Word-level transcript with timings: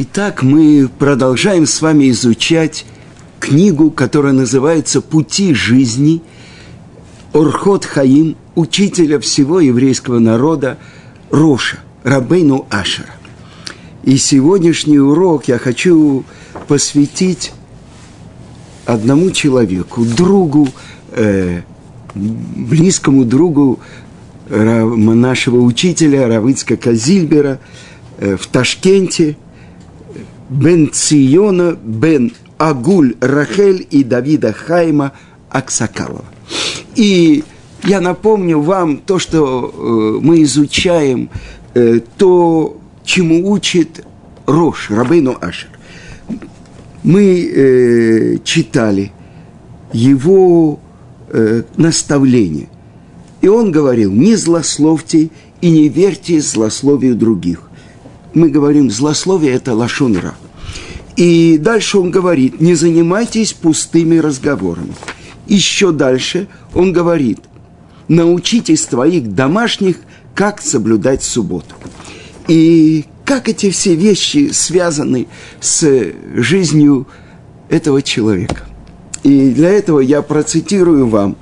Итак, 0.00 0.44
мы 0.44 0.88
продолжаем 0.96 1.66
с 1.66 1.82
вами 1.82 2.08
изучать 2.10 2.86
книгу, 3.40 3.90
которая 3.90 4.32
называется 4.32 5.00
«Пути 5.00 5.54
жизни» 5.54 6.22
Орхот 7.32 7.84
Хаим, 7.84 8.36
учителя 8.54 9.18
всего 9.18 9.58
еврейского 9.58 10.20
народа 10.20 10.78
Роша, 11.32 11.80
Рабейну 12.04 12.64
Ашера. 12.70 13.10
И 14.04 14.18
сегодняшний 14.18 15.00
урок 15.00 15.48
я 15.48 15.58
хочу 15.58 16.22
посвятить 16.68 17.52
одному 18.86 19.32
человеку, 19.32 20.04
другу, 20.04 20.68
э, 21.10 21.62
близкому 22.14 23.24
другу 23.24 23.80
нашего 24.48 25.56
учителя 25.56 26.28
Равицка 26.28 26.76
Казильбера 26.76 27.58
э, 28.18 28.36
в 28.36 28.46
Ташкенте– 28.46 29.36
бен 30.48 30.90
Циона, 30.92 31.76
бен 31.82 32.32
Агуль 32.58 33.14
Рахель 33.20 33.86
и 33.90 34.04
Давида 34.04 34.52
Хайма 34.52 35.12
Аксакалова. 35.50 36.24
И 36.96 37.44
я 37.84 38.00
напомню 38.00 38.60
вам 38.60 38.98
то, 38.98 39.18
что 39.18 39.72
э, 39.72 40.24
мы 40.24 40.42
изучаем, 40.42 41.30
э, 41.74 42.00
то, 42.16 42.80
чему 43.04 43.50
учит 43.50 44.04
Рош, 44.46 44.90
Рабейну 44.90 45.36
Ашер. 45.40 45.70
Мы 47.04 47.44
э, 47.44 48.38
читали 48.44 49.12
его 49.92 50.80
наставление. 51.76 52.70
И 53.42 53.48
он 53.48 53.70
говорил, 53.70 54.10
не 54.10 54.34
злословьте 54.34 55.28
и 55.60 55.70
не 55.70 55.90
верьте 55.90 56.40
злословию 56.40 57.14
других 57.16 57.67
мы 58.34 58.48
говорим, 58.48 58.90
злословие– 58.90 59.52
это 59.54 59.74
лошонра. 59.74 60.34
И 61.16 61.58
дальше 61.58 61.98
он 61.98 62.10
говорит, 62.10 62.60
не 62.60 62.74
занимайтесь 62.74 63.52
пустыми 63.52 64.18
разговорами. 64.18 64.94
Еще 65.46 65.90
дальше 65.92 66.46
он 66.74 66.92
говорит, 66.92 67.40
научитесь 68.06 68.84
твоих 68.84 69.34
домашних, 69.34 69.96
как 70.34 70.60
соблюдать 70.60 71.22
субботу. 71.24 71.74
И 72.46 73.04
как 73.24 73.48
эти 73.48 73.70
все 73.70 73.94
вещи 73.94 74.50
связаны 74.52 75.26
с 75.60 75.86
жизнью 76.34 77.06
этого 77.68 78.00
человека. 78.00 78.64
И 79.22 79.50
для 79.50 79.70
этого 79.70 80.00
я 80.00 80.22
процитирую 80.22 81.08
вам 81.08 81.36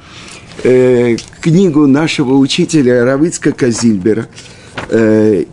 э, 0.64 1.16
книгу 1.40 1.86
нашего 1.86 2.34
учителя 2.34 3.04
Равицка 3.04 3.52
Казильбера 3.52 4.26
э, 4.88 5.44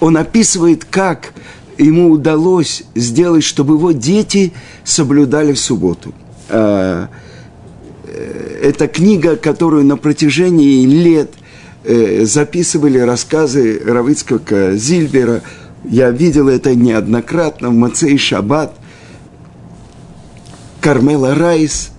он 0.00 0.16
описывает, 0.16 0.84
как 0.84 1.32
ему 1.78 2.10
удалось 2.10 2.82
сделать, 2.94 3.44
чтобы 3.44 3.74
его 3.74 3.92
дети 3.92 4.52
соблюдали 4.84 5.54
субботу. 5.54 6.14
А, 6.48 7.08
э, 8.04 8.60
это 8.62 8.88
книга, 8.88 9.36
которую 9.36 9.84
на 9.84 9.96
протяжении 9.96 10.84
лет 10.84 11.32
э, 11.84 12.24
записывали 12.24 12.98
рассказы 12.98 13.80
Равицкого 13.84 14.76
Зильбера. 14.76 15.42
Я 15.84 16.10
видел 16.10 16.48
это 16.48 16.74
неоднократно 16.74 17.70
в 17.70 17.74
Мацей 17.74 18.18
Шаббат. 18.18 18.74
Кармела 20.80 21.34
Райс 21.34 21.90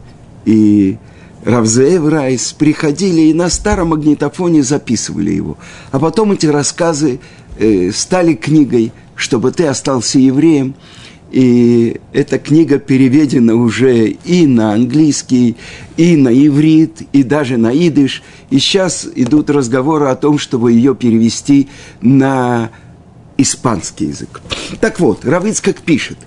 и 0.46 0.98
Равзеев 1.44 2.08
Райс 2.08 2.54
приходили 2.54 3.22
и 3.22 3.34
на 3.34 3.50
старом 3.50 3.90
магнитофоне 3.90 4.64
записывали 4.64 5.32
его. 5.32 5.58
А 5.92 6.00
потом 6.00 6.32
эти 6.32 6.46
рассказы 6.46 7.20
э, 7.58 7.92
стали 7.92 8.34
книгой, 8.34 8.92
чтобы 9.16 9.52
ты 9.52 9.66
остался 9.66 10.20
евреем. 10.20 10.76
И 11.32 12.02
эта 12.12 12.40
книга 12.40 12.78
переведена 12.78 13.56
уже 13.56 14.08
и 14.10 14.46
на 14.48 14.74
английский, 14.74 15.56
и 15.96 16.18
на 16.18 16.30
иврит, 16.30 17.04
и 17.14 17.24
даже 17.24 17.56
на 17.56 17.72
идыш. 17.72 18.22
И 18.50 18.60
сейчас 18.60 19.08
идут 19.16 19.50
разговоры 19.50 20.08
о 20.08 20.16
том, 20.16 20.38
чтобы 20.38 20.74
ее 20.74 20.94
перевести 20.94 21.70
на 22.02 22.72
испанский 23.38 24.08
язык. 24.08 24.42
Так 24.82 25.00
вот, 25.00 25.24
Равицкак 25.24 25.78
пишет. 25.78 26.18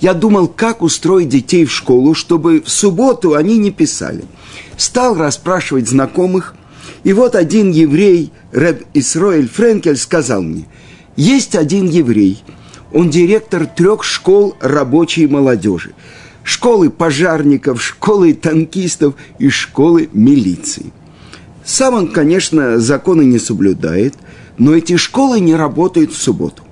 Я 0.00 0.14
думал, 0.14 0.48
как 0.48 0.80
устроить 0.80 1.28
детей 1.28 1.66
в 1.66 1.72
школу, 1.72 2.14
чтобы 2.14 2.62
в 2.62 2.70
субботу 2.70 3.34
они 3.34 3.58
не 3.58 3.70
писали. 3.70 4.24
Стал 4.78 5.14
расспрашивать 5.14 5.88
знакомых, 5.88 6.54
и 7.04 7.12
вот 7.12 7.34
один 7.34 7.70
еврей, 7.70 8.32
Рэб 8.52 8.86
Исроэль 8.94 9.48
Френкель, 9.48 9.98
сказал 9.98 10.40
мне– 10.40 10.66
есть 11.16 11.54
один 11.54 11.88
еврей, 11.88 12.42
он 12.92 13.10
директор 13.10 13.66
трех 13.66 14.04
школ 14.04 14.56
рабочей 14.60 15.26
молодежи. 15.26 15.92
Школы 16.42 16.90
пожарников, 16.90 17.82
школы 17.82 18.34
танкистов 18.34 19.14
и 19.38 19.48
школы 19.48 20.08
милиции. 20.12 20.92
Сам 21.64 21.94
он, 21.94 22.08
конечно, 22.08 22.78
законы 22.78 23.22
не 23.22 23.38
соблюдает, 23.38 24.14
но 24.58 24.74
эти 24.74 24.96
школы 24.96 25.40
не 25.40 25.54
работают 25.54 26.12
в 26.12 26.22
субботу. 26.22 26.62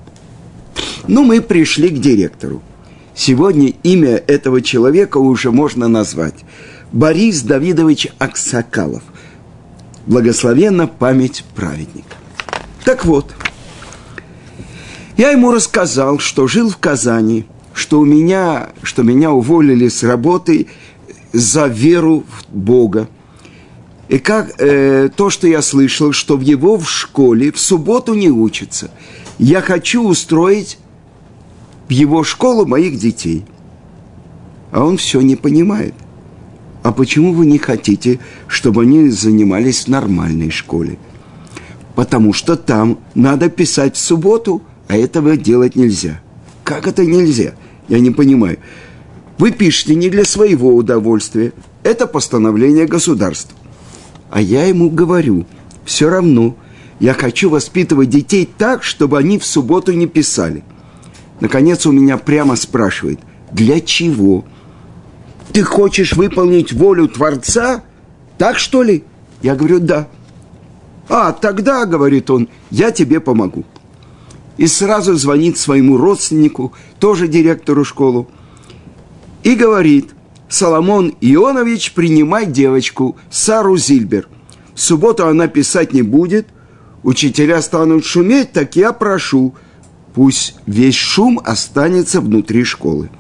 Ну, 1.09 1.25
мы 1.25 1.41
пришли 1.41 1.89
к 1.89 1.99
директору. 1.99 2.63
Сегодня 3.15 3.73
имя 3.83 4.23
этого 4.27 4.63
человека 4.63 5.19
уже 5.19 5.51
можно 5.51 5.89
назвать. 5.89 6.45
Борис 6.93 7.43
Давидович 7.43 8.09
Аксакалов. 8.19 9.03
Благословенна 10.07 10.87
память 10.87 11.45
праведника. 11.55 12.17
Так 12.85 13.05
вот, 13.05 13.35
я 15.17 15.31
ему 15.31 15.53
рассказал, 15.53 16.19
что 16.19 16.47
жил 16.47 16.71
в 16.71 16.79
Казани, 16.79 17.45
что 17.75 18.01
у 18.01 18.05
меня, 18.05 18.71
что 18.83 19.03
меня 19.03 19.31
уволили 19.31 19.89
с 19.89 20.03
работы 20.03 20.69
за 21.33 21.67
веру 21.67 22.25
в 22.29 22.55
Бога. 22.55 23.09
И 24.09 24.19
как 24.19 24.55
э, 24.59 25.11
то, 25.15 25.31
что 25.31 25.47
я 25.47 25.63
слышал, 25.63 26.13
что 26.13 26.37
в 26.37 26.41
его 26.41 26.77
в 26.77 26.89
школе 26.91 27.53
в 27.53 27.59
субботу 27.59 28.15
не 28.15 28.31
учатся. 28.31 28.91
Я 29.39 29.63
хочу 29.63 30.03
устроить 30.07 30.79
в 31.89 31.93
его 31.93 32.25
школу 32.25 32.67
моих 32.67 32.99
детей. 32.99 33.45
А 34.71 34.85
он 34.85 34.97
все 34.97 35.21
не 35.21 35.37
понимает. 35.37 35.95
А 36.83 36.93
почему 36.93 37.33
вы 37.33 37.47
не 37.47 37.59
хотите, 37.59 38.19
чтобы 38.49 38.83
они 38.83 39.09
занимались 39.09 39.85
в 39.85 39.89
нормальной 39.89 40.51
школе? 40.51 40.99
Потому 41.95 42.33
что 42.33 42.57
там 42.57 42.99
надо 43.15 43.51
писать 43.51 43.97
в 43.97 44.01
субботу– 44.01 44.63
а 44.93 44.97
этого 44.97 45.39
делать 45.39 45.75
нельзя. 45.75 46.21
Как 46.65 46.87
это 46.87 47.07
нельзя? 47.07 47.55
Я 47.89 47.99
не 47.99 48.11
понимаю. 48.11 48.59
Вы 49.39 49.51
пишете 49.51 49.95
не 49.95 50.11
для 50.11 50.27
своего 50.27 50.77
удовольствия. 50.77 51.55
Это 51.83 52.07
постановление 52.07 52.87
государства. 52.87 53.57
А 54.29 54.39
я 54.43 54.67
ему 54.67 54.91
говорю, 54.91 55.47
все 55.87 56.11
равно, 56.11 56.59
я 57.01 57.15
хочу 57.15 57.49
воспитывать 57.49 58.11
детей 58.11 58.47
так, 58.59 58.83
чтобы 58.83 59.17
они 59.17 59.39
в 59.39 59.47
субботу 59.47 59.93
не 59.93 60.07
писали. 60.07 60.63
Наконец 61.41 61.87
у 61.87 61.93
меня 61.93 62.19
прямо 62.19 62.55
спрашивает, 62.55 63.19
для 63.51 63.81
чего? 63.81 64.45
Ты 65.55 65.63
хочешь 65.63 66.13
выполнить 66.13 66.75
волю 66.75 67.09
Творца? 67.09 67.83
Так 68.37 68.59
что 68.59 68.83
ли? 68.83 69.05
Я 69.41 69.55
говорю, 69.55 69.81
да. 69.81 70.07
А, 71.09 71.33
тогда, 71.33 71.87
говорит 71.87 72.29
он, 72.29 72.51
я 72.71 72.91
тебе 72.91 73.21
помогу 73.21 73.65
и 74.57 74.67
сразу 74.67 75.15
звонит 75.15 75.59
своему 75.59 75.97
родственнику, 75.97 76.73
тоже 76.99 77.29
директору 77.29 77.85
школы, 77.85 78.27
и 79.43 79.55
говорит, 79.55 80.11
Соломон 80.49 81.15
Ионович, 81.21 81.93
принимай 81.95 82.47
девочку, 82.47 83.17
Сару 83.31 83.77
Зильбер. 83.77 84.29
В 84.75 84.81
субботу 84.81 85.27
она 85.27 85.49
писать 85.49 85.93
не 85.93 86.03
будет, 86.03 86.49
учителя 87.03 87.61
станут 87.63 88.05
шуметь, 88.05 88.53
так 88.53 88.77
я 88.77 88.93
прошу, 88.93 89.55
пусть 90.15 90.57
весь 90.67 90.95
шум 90.95 91.41
останется 91.45 92.21
внутри 92.21 92.65
школы. 92.65 93.11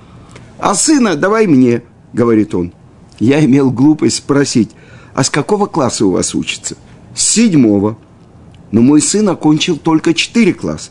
А 0.58 0.74
сына 0.74 1.16
давай 1.16 1.46
мне, 1.46 1.82
говорит 2.12 2.54
он. 2.54 2.72
Я 3.18 3.44
имел 3.44 3.70
глупость 3.70 4.18
спросить, 4.18 4.70
а 5.14 5.24
с 5.24 5.30
какого 5.30 5.66
класса 5.66 6.06
у 6.06 6.10
вас 6.12 6.34
учится? 6.34 6.76
С 7.14 7.28
седьмого. 7.28 7.98
Но 8.70 8.80
мой 8.80 9.02
сын 9.02 9.28
окончил 9.28 9.76
только 9.76 10.14
четыре 10.14 10.54
класса. 10.54 10.90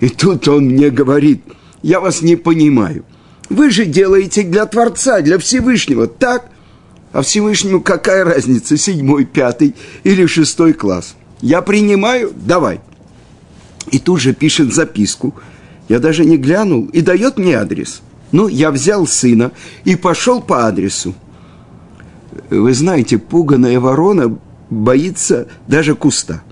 И 0.00 0.08
тут 0.08 0.48
он 0.48 0.66
мне 0.66 0.90
говорит, 0.90 1.42
я 1.82 2.00
вас 2.00 2.22
не 2.22 2.36
понимаю. 2.36 3.04
Вы 3.48 3.70
же 3.70 3.86
делаете 3.86 4.42
для 4.42 4.66
Творца, 4.66 5.20
для 5.20 5.38
Всевышнего, 5.38 6.06
так? 6.06 6.50
А 7.12 7.22
Всевышнему 7.22 7.80
какая 7.80 8.24
разница, 8.24 8.76
седьмой, 8.76 9.24
пятый 9.24 9.74
или 10.04 10.26
шестой 10.26 10.72
класс? 10.72 11.14
Я 11.40 11.62
принимаю, 11.62 12.32
давай. 12.34 12.80
И 13.90 13.98
тут 13.98 14.20
же 14.20 14.34
пишет 14.34 14.74
записку. 14.74 15.34
Я 15.88 16.00
даже 16.00 16.24
не 16.24 16.36
глянул 16.36 16.86
и 16.86 17.00
дает 17.00 17.38
мне 17.38 17.56
адрес. 17.56 18.02
Ну, 18.32 18.48
я 18.48 18.70
взял 18.70 19.06
сына 19.06 19.52
и 19.84 19.94
пошел 19.94 20.42
по 20.42 20.66
адресу. 20.66 21.14
Вы 22.50 22.74
знаете, 22.74 23.18
пуганая 23.18 23.78
ворона 23.78 24.36
боится 24.68 25.46
даже 25.68 25.94
куста. 25.94 26.42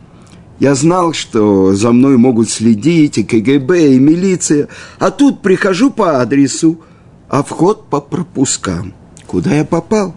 Я 0.61 0.75
знал, 0.75 1.13
что 1.13 1.75
за 1.75 1.91
мной 1.91 2.17
могут 2.17 2.49
следить 2.49 3.19
и 3.19 3.25
КГБ, 3.25 3.95
и 3.95 3.99
милиция, 3.99 4.69
а 4.99 5.11
тут 5.11 5.43
прихожу 5.43 5.91
по 5.91 6.21
адресу, 6.21 6.81
а 7.29 7.43
вход 7.43 7.89
по 7.89 8.01
пропускам. 8.01 8.95
Куда 9.27 9.53
я 9.55 9.65
попал? 9.65 10.15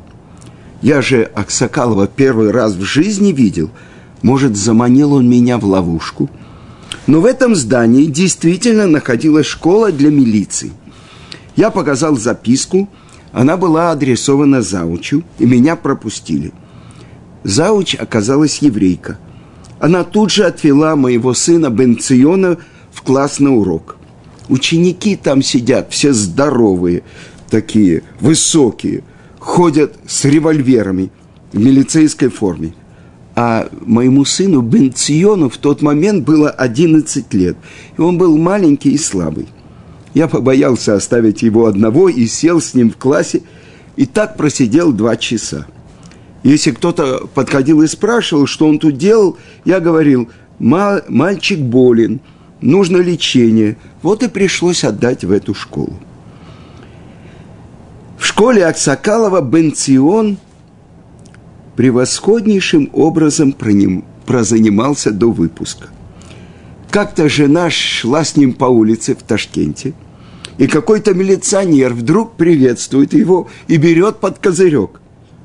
Я 0.82 1.02
же 1.02 1.24
Аксакалова 1.24 2.08
первый 2.08 2.52
раз 2.52 2.74
в 2.74 2.84
жизни 2.84 3.32
видел. 3.32 3.72
Может, 4.22 4.56
заманил 4.56 5.14
он 5.14 5.28
меня 5.28 5.58
в 5.58 5.66
ловушку? 5.66 6.30
Но 7.08 7.22
в 7.22 7.26
этом 7.26 7.56
здании 7.56 8.06
действительно 8.06 8.86
находилась 8.86 9.48
школа 9.48 9.92
для 9.92 10.12
милиции. 10.12 10.72
Я 11.56 11.72
показал 11.72 12.16
записку, 12.16 12.90
она 13.32 13.58
была 13.58 13.92
адресована 13.92 14.62
Заучу, 14.62 15.24
и 15.40 15.46
меня 15.46 15.76
пропустили. 15.76 16.54
Зауч 17.44 17.96
оказалась 17.96 18.60
еврейка– 18.60 19.18
она 19.80 20.04
тут 20.04 20.32
же 20.32 20.46
отвела 20.46 20.96
моего 20.96 21.34
сына 21.34 21.70
Бенциона 21.70 22.58
в 22.92 23.02
класс 23.02 23.40
на 23.40 23.56
урок. 23.56 23.98
Ученики 24.50 25.16
там 25.16 25.42
сидят, 25.42 25.92
все 25.92 26.14
здоровые, 26.14 27.04
такие, 27.50 28.04
высокие, 28.20 29.04
ходят 29.40 29.96
с 30.08 30.26
револьверами 30.26 31.12
в 31.52 31.60
милицейской 31.60 32.30
форме. 32.30 32.74
А 33.36 33.70
моему 33.86 34.26
сыну 34.26 34.62
Бенциону 34.62 35.50
в 35.50 35.58
тот 35.58 35.82
момент 35.84 36.26
было 36.26 36.50
11 36.50 37.32
лет, 37.34 37.58
и 37.98 38.02
он 38.02 38.18
был 38.18 38.36
маленький 38.38 38.92
и 38.92 38.98
слабый. 38.98 39.48
Я 40.16 40.28
побоялся 40.28 40.96
оставить 40.96 41.44
его 41.44 41.68
одного 41.68 42.10
и 42.10 42.26
сел 42.26 42.60
с 42.60 42.74
ним 42.74 42.90
в 42.90 42.98
классе, 42.98 43.44
и 43.96 44.08
так 44.08 44.38
просидел 44.38 44.92
два 44.92 45.16
часа. 45.18 45.68
Если 46.44 46.72
кто-то 46.72 47.28
подходил 47.34 47.82
и 47.82 47.88
спрашивал, 47.88 48.46
что 48.46 48.68
он 48.68 48.80
тут 48.80 48.98
делал, 48.98 49.38
я 49.66 49.80
говорил, 49.80 50.30
мальчик 50.60 51.60
болен, 51.60 52.20
нужно 52.62 52.98
лечение. 52.98 53.78
Вот 54.02 54.24
и 54.24 54.28
пришлось 54.28 54.84
отдать 54.84 55.24
в 55.24 55.32
эту 55.32 55.54
школу. 55.54 56.00
В 58.18 58.26
школе 58.26 58.66
Аксакалова 58.66 59.42
Бенцион 59.42 60.38
превосходнейшим 61.76 62.90
образом 62.94 63.54
про 63.54 63.72
ним, 63.72 64.04
прозанимался 64.26 65.12
до 65.12 65.32
выпуска. 65.32 65.90
Как-то 66.90 67.30
жена 67.30 67.70
шла 67.70 68.24
с 68.24 68.36
ним 68.36 68.54
по 68.54 68.66
улице 68.66 69.16
в 69.16 69.22
Ташкенте, 69.22 69.94
и 70.58 70.66
какой-то 70.66 71.14
милиционер 71.14 71.94
вдруг 71.94 72.36
приветствует 72.36 73.14
его 73.14 73.48
и 73.68 73.78
берет 73.78 74.20
под 74.20 74.40
козырек– 74.40 74.97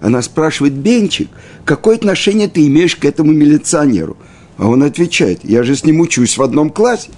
она 0.03 0.21
спрашивает, 0.21 0.75
Бенчик, 0.75 1.29
какое 1.65 1.95
отношение 1.95 2.49
ты 2.49 2.67
имеешь 2.67 2.97
к 2.97 3.05
этому 3.05 3.33
милиционеру? 3.33 4.17
А 4.59 4.67
он 4.67 4.83
отвечает, 4.83 5.41
я 5.45 5.63
же 5.63 5.77
с 5.77 5.85
ним 5.85 6.01
учусь 6.01 6.37
в 6.37 6.43
одном 6.43 6.71
классе. 6.71 7.11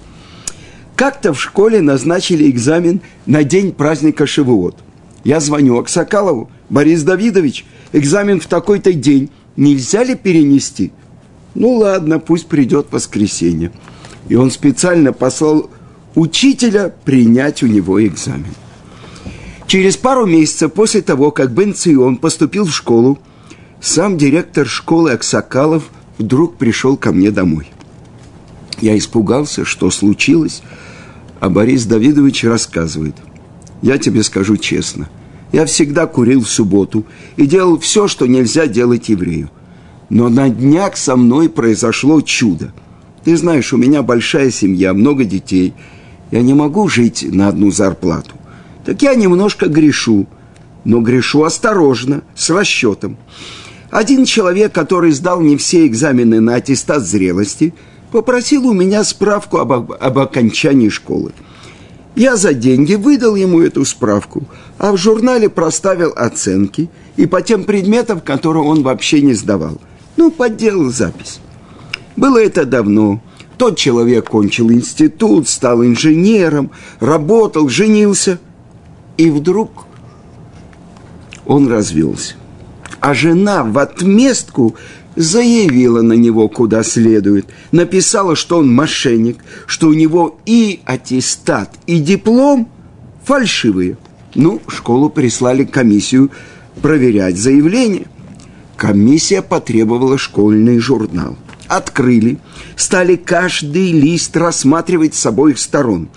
Как-то 0.95 1.33
в 1.33 1.41
школе 1.41 1.81
назначили 1.81 2.49
экзамен 2.49 3.01
на 3.25 3.43
день 3.43 3.71
праздника 3.71 4.27
Шивуот. 4.27 4.77
Я 5.23 5.39
звоню 5.39 5.79
Аксакалову, 5.79 6.51
Борис 6.69 7.01
Давидович, 7.01 7.65
экзамен 7.91 8.39
в 8.39 8.45
такой-то 8.45 8.93
день, 8.93 9.31
нельзя 9.57 10.03
ли 10.03 10.13
перенести? 10.13 10.91
Ну 11.55 11.73
ладно, 11.77 12.19
пусть 12.19 12.45
придет 12.45 12.87
воскресенье. 12.91 13.71
И 14.29 14.35
он 14.35 14.51
специально 14.51 15.11
послал 15.11 15.71
учителя 16.13 16.93
принять 17.03 17.63
у 17.63 17.67
него 17.67 18.05
экзамен. 18.05 18.53
Через 19.67 19.97
пару 19.97 20.25
месяцев 20.25 20.73
после 20.73 21.01
того, 21.01 21.31
как 21.31 21.51
Бен 21.51 21.73
Цион 21.73 22.17
поступил 22.17 22.65
в 22.65 22.73
школу, 22.73 23.17
сам 23.81 24.17
директор 24.17 24.67
школы 24.67 25.11
Аксакалов 25.11 25.89
вдруг 26.17 26.57
пришел 26.57 26.97
ко 26.97 27.11
мне 27.11 27.31
домой. 27.31 27.71
Я 28.79 28.97
испугался, 28.97 29.65
что 29.65 29.89
случилось, 29.89 30.61
а 31.39 31.49
Борис 31.49 31.85
Давидович 31.85 32.43
рассказывает. 32.43 33.15
Я 33.81 33.97
тебе 33.97 34.21
скажу 34.23 34.57
честно, 34.57 35.09
я 35.51 35.65
всегда 35.65 36.05
курил 36.05 36.43
в 36.43 36.49
субботу 36.49 37.05
и 37.35 37.47
делал 37.47 37.79
все, 37.79 38.07
что 38.07 38.27
нельзя 38.27 38.67
делать 38.67 39.09
еврею. 39.09 39.49
Но 40.09 40.29
на 40.29 40.49
днях 40.49 40.95
со 40.97 41.15
мной 41.15 41.49
произошло 41.49 42.21
чудо. 42.21 42.71
Ты 43.23 43.35
знаешь, 43.35 43.73
у 43.73 43.77
меня 43.77 44.03
большая 44.03 44.51
семья, 44.51 44.93
много 44.93 45.25
детей. 45.25 45.73
Я 46.29 46.43
не 46.43 46.53
могу 46.53 46.87
жить 46.87 47.25
на 47.27 47.47
одну 47.47 47.71
зарплату 47.71 48.34
так 48.85 49.01
я 49.01 49.15
немножко 49.15 49.67
грешу, 49.67 50.27
но 50.83 51.01
грешу 51.01 51.43
осторожно, 51.43 52.21
с 52.35 52.49
расчетом. 52.51 53.17
Один 53.89 54.25
человек, 54.25 54.71
который 54.73 55.11
сдал 55.11 55.41
не 55.41 55.57
все 55.57 55.87
экзамены 55.87 56.39
на 56.39 56.55
аттестат 56.55 57.03
зрелости, 57.03 57.73
попросил 58.11 58.67
у 58.67 58.73
меня 58.73 59.03
справку 59.03 59.57
об, 59.57 59.91
об 59.91 60.19
окончании 60.19 60.89
школы. 60.89 61.31
Я 62.15 62.37
за 62.37 62.53
деньги 62.53 62.93
выдал 62.93 63.35
ему 63.35 63.59
эту 63.59 63.83
справку, 63.83 64.43
а 64.77 64.91
в 64.91 64.97
журнале 64.97 65.49
проставил 65.49 66.13
оценки 66.15 66.89
и 67.17 67.25
по 67.25 67.41
тем 67.41 67.63
предметам, 67.63 68.21
которые 68.21 68.63
он 68.63 68.83
вообще 68.83 69.21
не 69.21 69.33
сдавал. 69.33 69.81
Ну, 70.15 70.31
подделал 70.31 70.89
запись. 70.91 71.39
Было 72.15 72.37
это 72.37 72.65
давно. 72.65 73.21
Тот 73.57 73.77
человек 73.77 74.29
кончил 74.29 74.71
институт, 74.71 75.49
стал 75.49 75.83
инженером, 75.83 76.69
работал, 76.99 77.67
женился– 77.67 78.39
и 79.17 79.29
вдруг 79.29 79.85
он 81.45 81.67
развелся. 81.67 82.35
А 82.99 83.13
жена 83.13 83.63
в 83.63 83.77
отместку 83.77 84.75
заявила 85.15 86.01
на 86.01 86.13
него 86.13 86.49
куда 86.49 86.83
следует, 86.83 87.47
написала, 87.71 88.35
что 88.35 88.57
он 88.57 88.73
мошенник, 88.73 89.37
что 89.67 89.87
у 89.87 89.93
него 89.93 90.39
и 90.45 90.81
аттестат, 90.85 91.71
и 91.87 91.99
диплом 91.99 92.69
фальшивые. 93.23 93.97
Ну, 94.33 94.61
школу 94.67 95.09
прислали 95.09 95.63
комиссию 95.63 96.31
проверять 96.81 97.37
заявление. 97.37 98.07
Комиссия 98.75 99.41
потребовала 99.41 100.17
школьный 100.17 100.79
журнал. 100.79 101.37
Открыли, 101.67 102.39
стали 102.75 103.15
каждый 103.15 103.93
лист 103.93 104.35
рассматривать 104.35 105.15
с 105.15 105.25
обоих 105.25 105.57
сторон. 105.57 106.09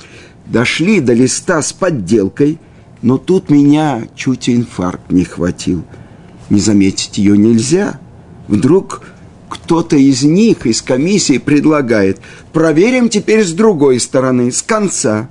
Дошли 0.46 1.00
до 1.00 1.12
листа 1.12 1.62
с 1.62 1.72
подделкой– 1.72 2.58
но 3.02 3.18
тут 3.18 3.50
меня 3.50 4.08
чуть 4.14 4.48
инфаркт 4.48 5.10
не 5.10 5.24
хватил. 5.24 5.84
Не 6.50 6.60
заметить 6.60 7.18
ее 7.18 7.36
нельзя. 7.36 8.00
Вдруг 8.48 9.02
кто-то 9.48 9.96
из 9.96 10.22
них, 10.22 10.66
из 10.66 10.82
комиссии, 10.82 11.38
предлагает, 11.38 12.20
проверим 12.52 13.08
теперь 13.08 13.44
с 13.44 13.52
другой 13.52 14.00
стороны, 14.00 14.50
с 14.50 14.62
конца. 14.62 15.28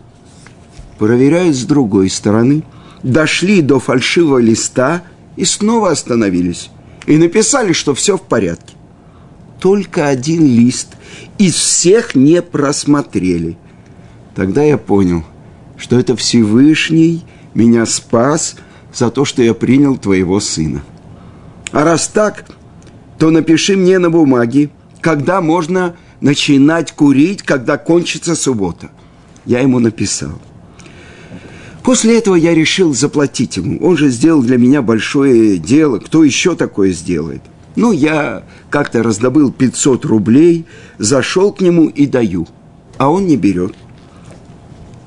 Проверяют 0.98 1.56
с 1.56 1.66
другой 1.66 2.10
стороны, 2.10 2.64
дошли 3.04 3.62
до 3.62 3.80
фальшивого 3.80 4.40
листа 4.40 5.04
и 5.36 5.46
снова 5.46 5.92
остановились. 5.92 6.70
И 7.06 7.18
написали, 7.18 7.74
что 7.74 7.94
все 7.94 8.18
в 8.18 8.22
порядке. 8.22 8.74
Только 9.60 10.08
один 10.08 10.46
лист 10.46 10.90
из 11.38 11.56
всех 11.56 12.16
не 12.16 12.42
просмотрели. 12.42 13.58
Тогда 14.36 14.64
я 14.64 14.78
понял, 14.78 15.24
что 15.78 16.00
это 16.00 16.16
Всевышний– 16.16 17.26
меня 17.54 17.86
спас 17.86 18.56
за 18.94 19.10
то, 19.10 19.26
что 19.26 19.42
я 19.42 19.54
принял 19.54 19.98
твоего 19.98 20.40
сына. 20.40 20.84
А 21.72 21.84
раз 21.84 22.08
так, 22.08 22.46
то 23.18 23.30
напиши 23.30 23.76
мне 23.76 24.00
на 24.00 24.10
бумаге, 24.10 24.70
когда 25.02 25.42
можно 25.42 25.96
начинать 26.22 26.92
курить, 26.92 27.44
когда 27.44 27.78
кончится 27.78 28.36
суббота. 28.36 28.90
Я 29.46 29.60
ему 29.60 29.80
написал. 29.80 30.40
После 31.84 32.18
этого 32.18 32.36
я 32.36 32.54
решил 32.54 32.94
заплатить 32.94 33.58
ему. 33.58 33.80
Он 33.80 33.96
же 33.96 34.10
сделал 34.10 34.42
для 34.42 34.58
меня 34.58 34.82
большое 34.82 35.58
дело. 35.58 36.00
Кто 36.00 36.24
еще 36.24 36.56
такое 36.56 36.92
сделает? 36.92 37.42
Ну, 37.78 37.94
я 37.94 38.44
как-то 38.70 39.04
раздобыл 39.04 39.54
500 39.54 40.04
рублей, 40.04 40.66
зашел 40.98 41.54
к 41.54 41.62
нему 41.62 41.88
и 41.88 42.06
даю. 42.06 42.48
А 42.98 43.10
он 43.10 43.28
не 43.28 43.38
берет. 43.38 43.74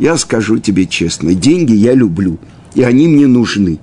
Я 0.01 0.17
скажу 0.17 0.59
тебе 0.59 0.87
честно, 0.87 1.35
деньги 1.35 1.75
я 1.75 1.93
люблю, 1.93 2.39
и 2.75 2.83
они 2.83 3.07
мне 3.07 3.27
нужны. 3.27 3.81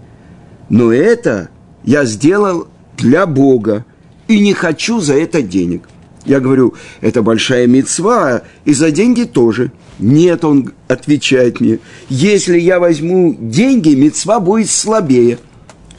Но 0.67 0.91
это 0.91 1.49
я 1.83 2.05
сделал 2.05 2.67
для 2.97 3.27
Бога, 3.27 3.85
и 4.27 4.39
не 4.39 4.53
хочу 4.53 4.99
за 4.99 5.13
это 5.13 5.43
денег. 5.43 5.87
Я 6.25 6.39
говорю, 6.39 6.73
это 7.01 7.21
большая 7.21 7.67
мецва, 7.67 8.41
и 8.65 8.73
за 8.73 8.89
деньги 8.89 9.25
тоже. 9.25 9.71
Нет, 9.99 10.43
он 10.43 10.73
отвечает 10.87 11.61
мне, 11.61 11.77
если 12.09 12.57
я 12.57 12.79
возьму 12.79 13.37
деньги, 13.39 13.93
мецва 13.93 14.39
будет 14.39 14.71
слабее. 14.71 15.37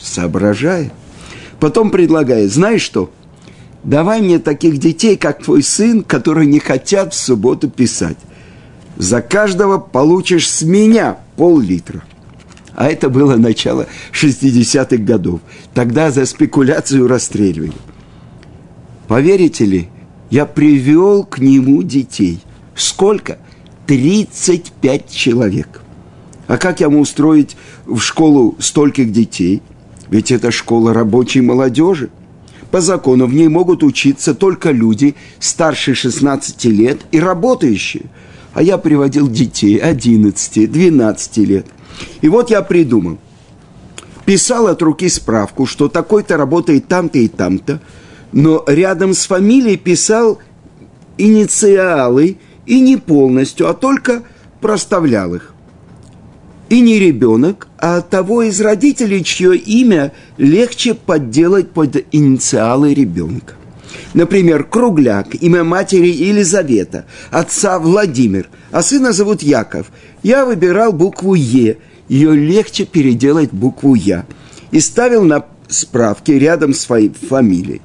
Соображая. 0.00 0.90
Потом 1.60 1.92
предлагает, 1.92 2.52
знаешь 2.52 2.82
что, 2.82 3.12
давай 3.84 4.20
мне 4.20 4.40
таких 4.40 4.78
детей, 4.78 5.16
как 5.16 5.44
твой 5.44 5.62
сын, 5.62 6.02
которые 6.02 6.48
не 6.48 6.58
хотят 6.58 7.14
в 7.14 7.16
субботу 7.16 7.70
писать 7.70 8.18
за 8.98 9.22
каждого 9.22 9.78
получишь 9.78 10.50
с 10.50 10.62
меня 10.62 11.18
пол-литра. 11.36 12.02
А 12.74 12.88
это 12.88 13.08
было 13.08 13.36
начало 13.36 13.86
60-х 14.12 14.96
годов. 14.98 15.40
Тогда 15.72 16.10
за 16.10 16.26
спекуляцию 16.26 17.06
расстреливали. 17.06 17.72
Поверите 19.06 19.64
ли, 19.64 19.88
Я 20.30 20.44
привел 20.44 21.24
к 21.24 21.38
нему 21.38 21.82
детей. 21.82 22.40
Сколько? 22.74 23.38
35 23.86 25.10
человек. 25.10 25.80
А 26.46 26.58
как 26.58 26.80
я 26.80 26.90
могу 26.90 27.00
устроить 27.00 27.56
в 27.86 27.98
школу 28.00 28.54
стольких 28.58 29.10
детей? 29.10 29.62
Ведь 30.10 30.30
это 30.30 30.50
школа 30.50 30.92
рабочей 30.92 31.40
молодежи. 31.40 32.10
По 32.70 32.82
закону 32.82 33.26
в 33.26 33.32
ней 33.32 33.48
могут 33.48 33.82
учиться 33.82 34.34
только 34.34 34.70
люди 34.70 35.14
старше 35.38 35.94
16 35.94 36.64
лет 36.66 37.00
и 37.10 37.20
работающие. 37.20 38.04
А 38.58 38.62
я 38.62 38.76
приводил 38.76 39.28
детей 39.28 39.76
11, 39.76 40.68
12 40.68 41.36
лет. 41.46 41.66
И 42.22 42.28
вот 42.28 42.50
я 42.50 42.60
придумал. 42.60 43.18
Писал 44.26 44.66
от 44.66 44.82
руки 44.82 45.08
справку, 45.08 45.64
что 45.64 45.88
такой-то 45.88 46.36
работает 46.36 46.88
там-то 46.88 47.20
и 47.20 47.28
там-то, 47.28 47.80
но 48.32 48.64
рядом 48.66 49.14
с 49.14 49.26
фамилией 49.26 49.76
писал 49.76 50.40
инициалы 51.18 52.38
и 52.66 52.80
не 52.80 52.96
полностью, 52.96 53.68
а 53.68 53.74
только 53.74 54.24
проставлял 54.60 55.36
их 55.36 55.54
и 56.68 56.80
не 56.80 56.98
ребенок, 56.98 57.68
а 57.78 58.00
того 58.00 58.42
из 58.42 58.60
родителей, 58.60 59.22
чье 59.22 59.56
имя 59.56 60.10
легче 60.36 60.94
подделать 60.94 61.70
под 61.70 62.04
инициалы 62.10 62.92
ребенка. 62.92 63.54
Например, 64.14 64.64
Кругляк, 64.64 65.34
имя 65.40 65.64
матери 65.64 66.08
Елизавета, 66.08 67.04
отца 67.30 67.78
Владимир, 67.78 68.48
а 68.70 68.82
сына 68.82 69.12
зовут 69.12 69.42
Яков. 69.42 69.90
Я 70.22 70.44
выбирал 70.44 70.92
букву 70.92 71.34
«Е», 71.34 71.78
ее 72.08 72.34
легче 72.34 72.84
переделать 72.84 73.52
букву 73.52 73.94
«Я». 73.94 74.26
И 74.70 74.80
ставил 74.80 75.24
на 75.24 75.44
справке 75.68 76.38
рядом 76.38 76.74
с 76.74 76.80
своей 76.80 77.10
фамилией. 77.10 77.82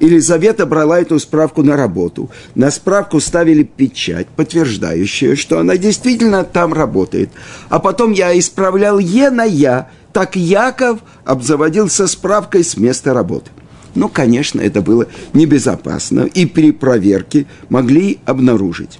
Елизавета 0.00 0.66
брала 0.66 1.00
эту 1.00 1.18
справку 1.18 1.62
на 1.62 1.76
работу. 1.76 2.30
На 2.54 2.70
справку 2.70 3.20
ставили 3.20 3.62
печать, 3.62 4.26
подтверждающую, 4.28 5.36
что 5.36 5.60
она 5.60 5.76
действительно 5.76 6.44
там 6.44 6.72
работает. 6.72 7.30
А 7.68 7.78
потом 7.78 8.12
я 8.12 8.36
исправлял 8.38 8.98
«е» 8.98 9.30
на 9.30 9.44
«я». 9.44 9.88
Так 10.12 10.36
Яков 10.36 11.00
обзаводился 11.24 12.06
справкой 12.06 12.62
с 12.62 12.76
места 12.76 13.12
работы. 13.14 13.50
Ну, 13.94 14.08
конечно, 14.08 14.60
это 14.60 14.82
было 14.82 15.06
небезопасно, 15.32 16.22
и 16.22 16.46
при 16.46 16.72
проверке 16.72 17.46
могли 17.68 18.18
обнаружить. 18.24 18.98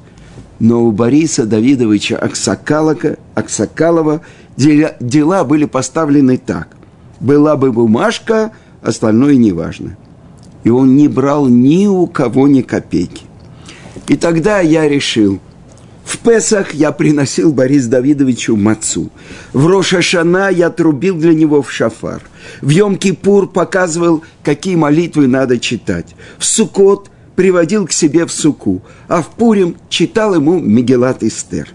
Но 0.61 0.85
у 0.85 0.93
Бориса 0.93 1.45
Давидовича 1.47 2.17
Аксакалова, 2.17 3.17
Аксакалова 3.35 4.21
дела, 4.57 4.95
дела 5.01 5.45
были 5.45 5.65
поставлены 5.65 6.39
так. 6.39 6.69
Была 7.21 7.57
бы 7.57 7.73
бумажка, 7.73 8.53
остальное 8.83 9.37
неважно 9.37 9.97
и 10.65 10.71
он 10.71 10.97
не 10.97 11.09
брал 11.09 11.47
ни 11.47 11.87
у 11.87 12.07
кого 12.07 12.49
ни 12.49 12.63
копейки. 12.63 13.25
И 14.09 14.17
тогда 14.17 14.61
я 14.61 14.89
решил, 14.89 15.39
в 16.05 16.19
Песах 16.19 16.75
я 16.75 16.93
приносил 16.93 17.53
Борис 17.53 17.87
Давидовичу 17.87 18.57
мацу. 18.57 19.11
В 19.53 19.67
Рошашана 19.67 20.51
я 20.51 20.71
трубил 20.71 21.17
для 21.17 21.33
него 21.35 21.63
в 21.63 21.73
шафар. 21.73 22.23
В 22.61 22.69
Йом-Кипур 22.69 23.49
показывал, 23.49 24.23
какие 24.43 24.77
молитвы 24.77 25.27
надо 25.27 25.59
читать. 25.59 26.15
В 26.39 26.45
Сукот 26.45 27.11
приводил 27.37 27.87
к 27.87 27.93
себе 27.93 28.27
в 28.27 28.33
суку, 28.33 28.83
а 29.09 29.23
в 29.23 29.31
Пурим 29.31 29.77
читал 29.89 30.35
ему 30.35 30.61
Мегелат 30.61 31.23
Истер. 31.23 31.69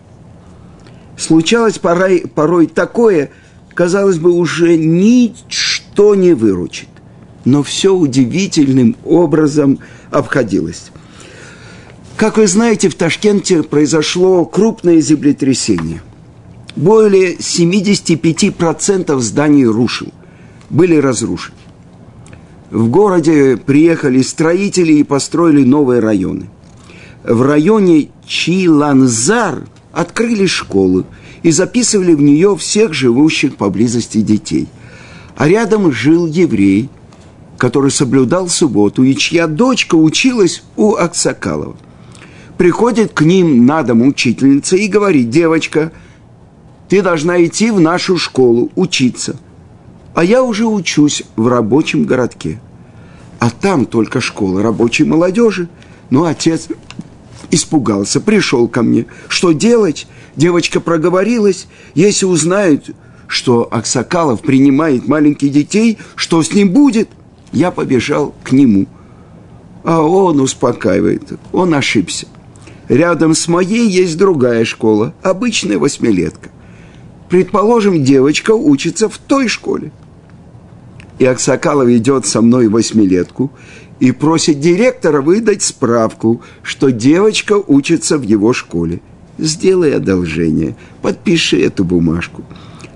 Случалось 1.18 1.80
порой, 1.80 2.26
порой 2.34 2.68
такое, 2.68 3.32
казалось 3.74 4.20
бы, 4.20 4.32
уже 4.32 4.78
ничто 4.78 6.16
не 6.16 6.34
выручит 6.34 6.88
но 7.46 7.64
все 7.64 7.94
удивительным 7.94 8.96
образом 9.06 9.80
обходилось. 10.12 10.92
Как 12.20 12.36
вы 12.36 12.48
знаете, 12.48 12.90
в 12.90 12.96
Ташкенте 12.96 13.64
произошло 13.64 14.44
крупное 14.44 15.00
землетрясение. 15.00 16.02
Более 16.76 17.38
75% 17.38 19.18
зданий 19.20 19.64
рушил, 19.64 20.10
были 20.70 20.98
разрушены. 20.98 21.56
В 22.72 22.90
городе 22.90 23.56
приехали 23.56 24.22
строители 24.22 24.96
и 24.96 25.04
построили 25.04 25.64
новые 25.64 26.02
районы. 26.02 26.50
В 27.24 27.42
районе 27.42 28.10
Чиланзар 28.28 29.64
открыли 29.94 30.46
школу 30.46 31.06
и 31.42 31.52
записывали 31.52 32.14
в 32.16 32.22
нее 32.22 32.58
всех 32.58 32.94
живущих 32.94 33.56
поблизости 33.56 34.20
детей. 34.20 34.68
А 35.38 35.48
рядом 35.48 35.90
жил 35.94 36.28
еврей– 36.28 36.90
который 37.58 37.92
соблюдал 37.92 38.48
субботу, 38.48 39.04
и 39.04 39.14
чья 39.18 39.46
дочка 39.46 39.96
училась 39.96 40.64
у 40.78 40.96
Аксакалова. 40.96 41.76
Приходит 42.60 43.14
к 43.14 43.22
ним 43.22 43.66
на 43.66 43.84
дом 43.84 44.02
учительница 44.02 44.76
и 44.76 44.90
говорит, 44.90 45.30
девочка, 45.30 45.94
ты 46.90 47.02
должна 47.02 47.42
идти 47.46 47.72
в 47.72 47.80
нашу 47.80 48.18
школу 48.18 48.70
учиться. 48.76 49.38
А 50.14 50.26
я 50.26 50.44
уже 50.44 50.66
учусь 50.66 51.24
в 51.38 51.48
рабочем 51.48 52.04
городке. 52.04 52.60
А 53.40 53.50
там 53.50 53.86
только 53.86 54.20
школа 54.20 54.62
рабочей 54.62 55.06
молодежи. 55.06 55.70
Ну, 56.10 56.26
отец 56.26 56.68
испугался, 57.50 58.20
пришел 58.20 58.68
ко 58.68 58.84
мне. 58.84 59.06
Что 59.30 59.54
делать? 59.54 60.06
Девочка 60.36 60.82
проговорилась. 60.82 61.66
Если 61.96 62.26
узнают, 62.26 62.90
что 63.28 63.70
Аксакалов 63.72 64.42
принимает 64.42 65.08
маленьких 65.08 65.50
детей, 65.50 65.98
что 66.18 66.44
с 66.44 66.54
ним 66.54 66.72
будет? 66.72 67.08
Я 67.54 67.72
побежал 67.72 68.36
к 68.44 68.52
нему. 68.52 68.86
А 69.86 70.02
он 70.02 70.42
успокаивает. 70.42 71.40
Он 71.54 71.74
ошибся. 71.74 72.28
Рядом 72.90 73.36
с 73.36 73.48
моей 73.48 73.88
есть 73.88 74.18
другая 74.18 74.66
школа, 74.66 75.14
обычная 75.22 75.78
восьмилетка. 75.78 76.50
Предположим, 77.30 78.04
девочка 78.04 78.52
учится 78.52 79.08
в 79.08 79.20
той 79.20 79.48
школе. 79.48 79.92
И 81.20 81.26
Аксакалов 81.26 81.88
идет 81.90 82.26
со 82.26 82.42
мной 82.42 82.68
восьмилетку 82.68 83.52
и 84.00 84.12
просит 84.12 84.60
директора 84.60 85.22
выдать 85.22 85.62
справку, 85.62 86.42
что 86.64 86.92
девочка 86.92 87.54
учится 87.54 88.18
в 88.18 88.24
его 88.24 88.54
школе. 88.54 89.02
Сделай 89.38 89.96
одолжение, 89.96 90.76
подпиши 91.04 91.62
эту 91.62 91.84
бумажку. 91.84 92.44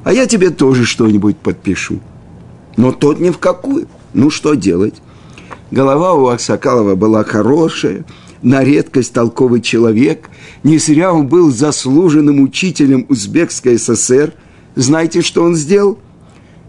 А 0.03 0.11
я 0.11 0.25
тебе 0.25 0.49
тоже 0.49 0.85
что-нибудь 0.85 1.37
подпишу. 1.37 1.99
Но 2.77 2.91
тот 2.91 3.19
ни 3.19 3.29
в 3.29 3.37
какую. 3.37 3.87
Ну, 4.13 4.31
что 4.31 4.55
делать? 4.55 4.95
Голова 5.69 6.13
у 6.13 6.27
Аксакалова 6.27 6.95
была 6.95 7.23
хорошая, 7.23 8.05
на 8.43 8.63
редкость 8.63 9.13
толковый 9.13 9.61
человек. 9.61 10.29
Не 10.63 10.77
зря 10.77 11.13
он 11.13 11.27
был 11.27 11.51
заслуженным 11.51 12.41
учителем 12.41 13.05
Узбекской 13.09 13.79
ССР. 13.79 14.33
Знаете, 14.75 15.21
что 15.21 15.43
он 15.43 15.55
сделал? 15.55 15.97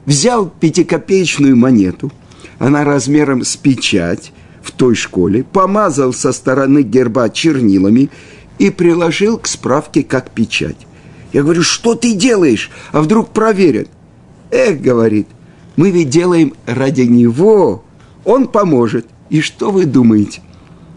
Взял 0.07 0.47
пятикопеечную 0.49 1.57
монету, 1.57 2.13
она 2.59 2.85
размером 2.85 3.43
с 3.43 3.57
печать 3.57 4.33
в 4.63 4.71
той 4.71 4.95
школе, 4.95 5.45
помазал 5.45 6.13
со 6.13 6.33
стороны 6.33 6.83
герба 6.83 7.29
чернилами 7.31 8.11
и 8.59 8.71
приложил 8.71 9.39
к 9.39 9.47
справке 9.47 10.03
как 10.03 10.31
печать. 10.31 10.87
Я 11.33 11.43
говорю, 11.43 11.63
что 11.63 11.95
ты 11.95 12.15
делаешь? 12.15 12.71
А 12.93 13.01
вдруг 13.01 13.31
проверят? 13.31 13.89
Эх, 14.51 14.81
говорит, 14.81 15.27
мы 15.77 15.91
ведь 15.91 16.11
делаем 16.11 16.55
ради 16.67 17.03
него. 17.03 17.83
Он 18.25 18.47
поможет. 18.47 19.07
И 19.31 19.41
что 19.41 19.71
вы 19.71 19.87
думаете? 19.87 20.43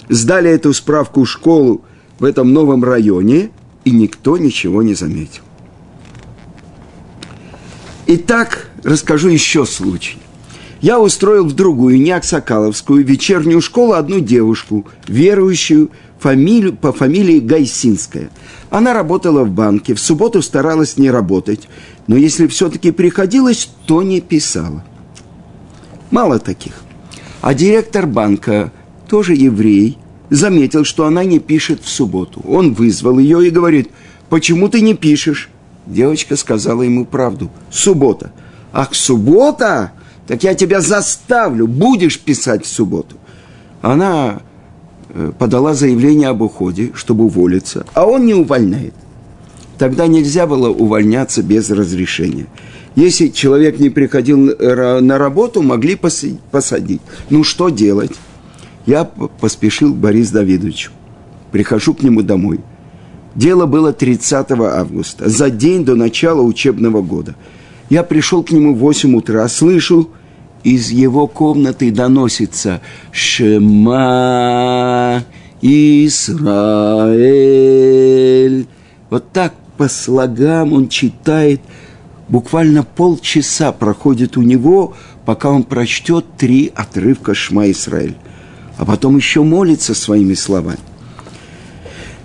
Сдали 0.10 0.50
эту 0.50 0.74
справку 0.74 1.24
в 1.24 1.30
школу 1.30 1.82
в 2.20 2.24
этом 2.24 2.54
новом 2.54 2.84
районе, 2.84 3.50
и 3.84 3.92
никто 3.92 4.38
ничего 4.38 4.82
не 4.82 4.94
заметил. 4.94 5.44
Итак, 8.08 8.70
расскажу 8.84 9.30
еще 9.30 9.66
случай. 9.66 10.18
Я 10.82 11.00
устроил 11.00 11.46
в 11.46 11.54
другую, 11.54 12.00
не 12.00 12.12
Аксакаловскую, 12.12 13.04
вечернюю 13.04 13.62
школу 13.62 13.94
одну 13.94 14.20
девушку, 14.20 14.86
верующую 15.08 15.90
фамилию, 16.20 16.76
по 16.76 16.94
фамилии 16.94 17.40
Гайсинская. 17.40 18.30
Она 18.70 18.94
работала 18.94 19.44
в 19.44 19.50
банке, 19.50 19.94
в 19.94 20.00
субботу 20.00 20.42
старалась 20.42 20.98
не 20.98 21.10
работать, 21.10 21.68
но 22.06 22.16
если 22.16 22.48
все-таки 22.48 22.92
приходилось, 22.92 23.70
то 23.86 24.04
не 24.04 24.22
писала. 24.22 24.84
Мало 26.12 26.40
таких. 26.40 26.74
А 27.42 27.54
директор 27.54 28.06
банка, 28.06 28.72
тоже 29.08 29.34
еврей, 29.34 29.98
заметил, 30.30 30.84
что 30.84 31.06
она 31.06 31.24
не 31.24 31.40
пишет 31.40 31.82
в 31.82 31.90
субботу. 31.90 32.42
Он 32.48 32.74
вызвал 32.74 33.20
ее 33.20 33.48
и 33.48 33.52
говорит, 33.52 33.90
почему 34.30 34.70
ты 34.70 34.82
не 34.82 34.94
пишешь? 34.94 35.50
Девочка 35.86 36.36
сказала 36.36 36.82
ему 36.82 37.06
правду. 37.06 37.50
Суббота. 37.72 38.32
Ах, 38.74 38.94
суббота? 38.94 39.94
Так 40.28 40.44
я 40.44 40.54
тебя 40.54 40.82
заставлю, 40.82 41.68
будешь 41.68 42.20
писать 42.20 42.66
в 42.66 42.70
субботу. 42.70 43.16
Она 43.82 44.42
э, 45.10 45.32
подала 45.38 45.74
заявление 45.74 46.28
об 46.28 46.42
уходе, 46.42 46.92
чтобы 46.94 47.26
уволиться, 47.26 47.86
а 47.94 48.06
он 48.06 48.26
не 48.26 48.34
увольняет. 48.34 48.94
Тогда 49.78 50.08
нельзя 50.08 50.48
было 50.48 50.70
увольняться 50.70 51.44
без 51.44 51.70
разрешения. 51.70 52.48
Если 52.96 53.28
человек 53.28 53.80
не 53.80 53.92
приходил 53.92 54.38
на 54.40 55.18
работу, 55.20 55.62
могли 55.62 55.96
посадить. 55.96 57.02
Ну 57.30 57.44
что 57.44 57.70
делать? 57.70 58.12
Я 58.88 59.06
поспешил 59.06 59.94
к 59.94 59.98
Борису 59.98 60.34
Давидовичу. 60.34 60.92
Прихожу 61.52 61.94
к 61.94 62.02
нему 62.02 62.24
домой. 62.24 62.62
Дело 63.36 63.68
было 63.68 63.94
30 63.94 64.52
августа, 64.52 65.30
за 65.30 65.52
день 65.52 65.86
до 65.86 65.94
начала 65.96 66.42
учебного 66.42 67.04
года. 67.04 67.36
Я 67.90 68.02
пришел 68.04 68.42
к 68.44 68.50
нему 68.52 68.74
в 68.74 68.80
8 68.80 69.16
утра, 69.16 69.48
слышу, 69.48 70.10
из 70.64 70.90
его 70.90 71.28
комнаты 71.28 71.92
доносится 71.92 72.82
«Шема 73.12 73.64
Исраэль». 75.62 76.26
Вот 79.10 79.32
так 79.32 79.54
по 79.78 79.88
слогам 79.88 80.74
он 80.74 80.90
читает, 80.90 81.62
буквально 82.28 82.84
полчаса 82.84 83.72
проходит 83.72 84.36
у 84.38 84.42
него, 84.42 84.96
пока 85.26 85.50
он 85.52 85.64
прочтет 85.64 86.26
три 86.38 86.72
отрывка 86.76 87.34
Шма 87.34 87.70
Исраэль, 87.72 88.18
а 88.78 88.86
потом 88.86 89.18
еще 89.18 89.44
молится 89.44 89.94
своими 89.94 90.34
словами. 90.34 90.80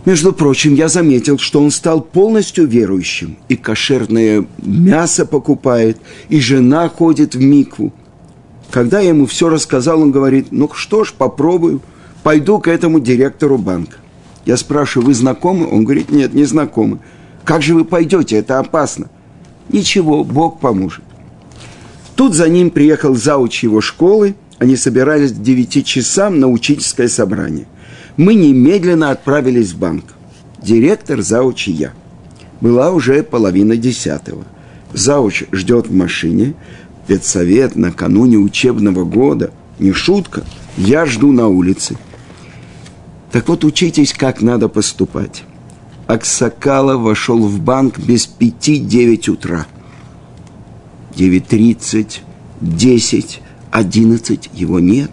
Между 0.04 0.32
прочим, 0.32 0.74
я 0.74 0.88
заметил, 0.88 1.38
что 1.38 1.62
он 1.62 1.70
стал 1.70 2.00
полностью 2.00 2.66
верующим, 2.66 3.36
и 3.48 3.56
кошерное 3.56 4.44
мясо 4.58 5.24
покупает, 5.26 5.98
и 6.28 6.40
жена 6.40 6.88
ходит 6.88 7.34
в 7.34 7.40
микву. 7.40 7.92
Когда 8.70 9.00
я 9.00 9.10
ему 9.10 9.26
все 9.26 9.48
рассказал, 9.48 10.02
он 10.02 10.10
говорит, 10.10 10.48
ну 10.50 10.68
что 10.74 11.04
ж, 11.04 11.12
попробую, 11.12 11.80
пойду 12.22 12.58
к 12.58 12.66
этому 12.68 12.98
директору 12.98 13.58
банка. 13.58 13.98
Я 14.44 14.56
спрашиваю, 14.56 15.06
вы 15.06 15.14
знакомы? 15.14 15.68
Он 15.70 15.84
говорит, 15.84 16.10
нет, 16.10 16.34
не 16.34 16.44
знакомы. 16.44 16.98
Как 17.44 17.62
же 17.62 17.74
вы 17.74 17.84
пойдете? 17.84 18.36
Это 18.36 18.58
опасно. 18.58 19.08
Ничего, 19.68 20.24
Бог 20.24 20.58
поможет. 20.58 21.04
Тут 22.16 22.34
за 22.34 22.48
ним 22.48 22.70
приехал 22.70 23.14
зауч 23.14 23.62
его 23.62 23.80
школы. 23.80 24.34
Они 24.62 24.76
собирались 24.76 25.32
к 25.32 25.42
9 25.42 25.84
часам 25.84 26.38
на 26.38 26.46
учительское 26.46 27.08
собрание. 27.08 27.66
Мы 28.16 28.34
немедленно 28.34 29.10
отправились 29.10 29.72
в 29.72 29.78
банк. 29.78 30.04
Директор, 30.62 31.20
зауч 31.20 31.66
и 31.66 31.72
я. 31.72 31.92
Была 32.60 32.92
уже 32.92 33.24
половина 33.24 33.76
десятого. 33.76 34.44
Зауч 34.92 35.42
ждет 35.50 35.88
в 35.88 35.92
машине. 35.92 36.54
Педсовет 37.08 37.74
накануне 37.74 38.36
учебного 38.36 39.04
года. 39.04 39.50
Не 39.80 39.90
шутка. 39.92 40.44
Я 40.76 41.06
жду 41.06 41.32
на 41.32 41.48
улице. 41.48 41.96
Так 43.32 43.48
вот, 43.48 43.64
учитесь, 43.64 44.12
как 44.12 44.42
надо 44.42 44.68
поступать. 44.68 45.42
Аксакалов 46.06 47.00
вошел 47.00 47.48
в 47.48 47.58
банк 47.58 47.98
без 47.98 48.26
пяти 48.26 48.78
девять 48.78 49.28
утра. 49.28 49.66
Девять 51.16 51.48
тридцать, 51.48 52.22
десять, 52.60 53.40
одиннадцать, 53.72 54.50
его 54.54 54.78
нет. 54.78 55.10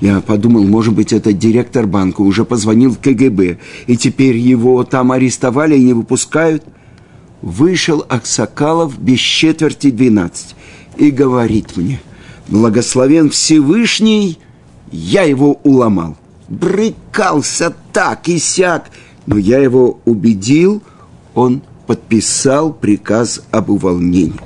Я 0.00 0.20
подумал, 0.20 0.64
может 0.64 0.94
быть, 0.94 1.12
это 1.12 1.32
директор 1.32 1.86
банка 1.86 2.20
уже 2.20 2.44
позвонил 2.44 2.92
в 2.92 2.98
КГБ, 2.98 3.58
и 3.86 3.96
теперь 3.96 4.36
его 4.36 4.84
там 4.84 5.12
арестовали 5.12 5.76
и 5.76 5.84
не 5.84 5.92
выпускают. 5.92 6.64
Вышел 7.42 8.04
Аксакалов 8.08 8.98
без 8.98 9.18
четверти 9.20 9.90
двенадцать 9.90 10.54
и 10.96 11.10
говорит 11.10 11.76
мне, 11.76 12.00
благословен 12.48 13.30
Всевышний, 13.30 14.38
я 14.90 15.22
его 15.22 15.60
уломал. 15.62 16.16
Брыкался 16.48 17.74
так 17.92 18.28
и 18.28 18.38
сяк– 18.38 18.90
но 19.26 19.36
я 19.36 19.58
его 19.58 20.00
убедил, 20.04 20.82
он 21.34 21.62
подписал 21.86 22.72
приказ 22.72 23.42
об 23.50 23.70
увольнении. 23.70 24.40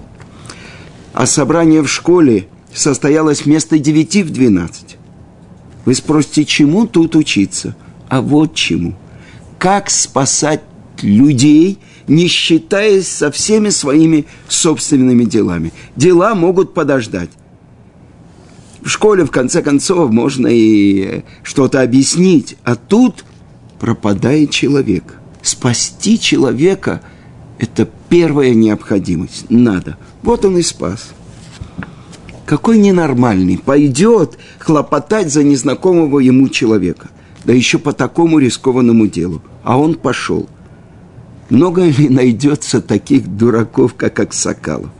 А 1.12 1.27
собрание 1.27 1.83
в 1.83 1.89
школе 1.89 2.49
состоялось 2.75 3.45
вместо 3.45 3.79
девяти 3.79 4.23
в 4.23 4.31
двенадцать. 4.31 4.97
Вы 5.85 5.95
спросите, 5.95 6.45
чему 6.45 6.87
тут 6.87 7.17
учиться? 7.17 7.75
А 8.09 8.21
вот 8.21 8.55
чему. 8.55 8.95
Как 9.59 9.91
спасать 9.91 10.62
людей, 11.03 11.79
не 12.07 12.27
считаясь 12.27 13.09
со 13.09 13.31
всеми 13.31 13.71
своими 13.71 14.27
собственными 14.49 15.25
делами. 15.25 15.73
Дела 15.97 16.35
могут 16.35 16.75
подождать. 16.75 17.31
В 18.83 18.88
школе, 18.88 19.25
в 19.25 19.31
конце 19.31 19.62
концов, 19.62 20.11
можно 20.11 20.49
и 20.51 21.23
что-то 21.42 21.83
объяснить, 21.83 22.57
а 22.64 22.77
тут 22.77 23.25
пропадает 23.79 24.51
человек. 24.51 25.18
Спасти 25.42 26.18
человека– 26.18 27.03
это 27.59 27.88
первая 28.09 28.55
необходимость. 28.55 29.47
Надо. 29.51 29.97
Вот 30.23 30.44
он 30.44 30.57
и 30.59 30.62
спас. 30.62 31.11
Какой 32.51 32.79
ненормальный 32.79 33.59
пойдет 33.59 34.37
хлопотать 34.59 35.33
за 35.33 35.45
незнакомого 35.45 36.19
ему 36.19 36.49
человека, 36.49 37.07
да 37.45 37.53
еще 37.53 37.79
по 37.79 37.93
такому 37.93 38.41
рискованному 38.41 39.07
делу. 39.07 39.41
А 39.63 39.79
он 39.79 39.95
пошел. 39.95 40.49
Много 41.49 41.85
ли 41.85 42.09
найдется 42.09 42.83
таких 42.83 43.29
дураков, 43.37 43.95
как 43.95 44.19
Аксакалов? 44.19 44.91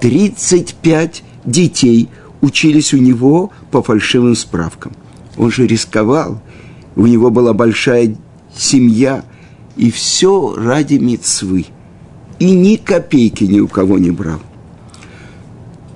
35 0.00 1.22
детей 1.44 2.08
учились 2.40 2.94
у 2.94 2.96
него 2.96 3.52
по 3.70 3.82
фальшивым 3.82 4.34
справкам. 4.34 4.92
Он 5.36 5.50
же 5.50 5.66
рисковал– 5.66 6.40
у 6.96 7.06
него 7.06 7.30
была 7.30 7.52
большая 7.52 8.16
семья, 8.56 9.24
и 9.76 9.90
все 9.90 10.54
ради 10.56 10.94
мецвы. 10.94 11.66
И 12.38 12.50
ни 12.50 12.76
копейки 12.76 13.44
ни 13.44 13.60
у 13.60 13.68
кого 13.68 13.98
не 13.98 14.10
брал. 14.10 14.40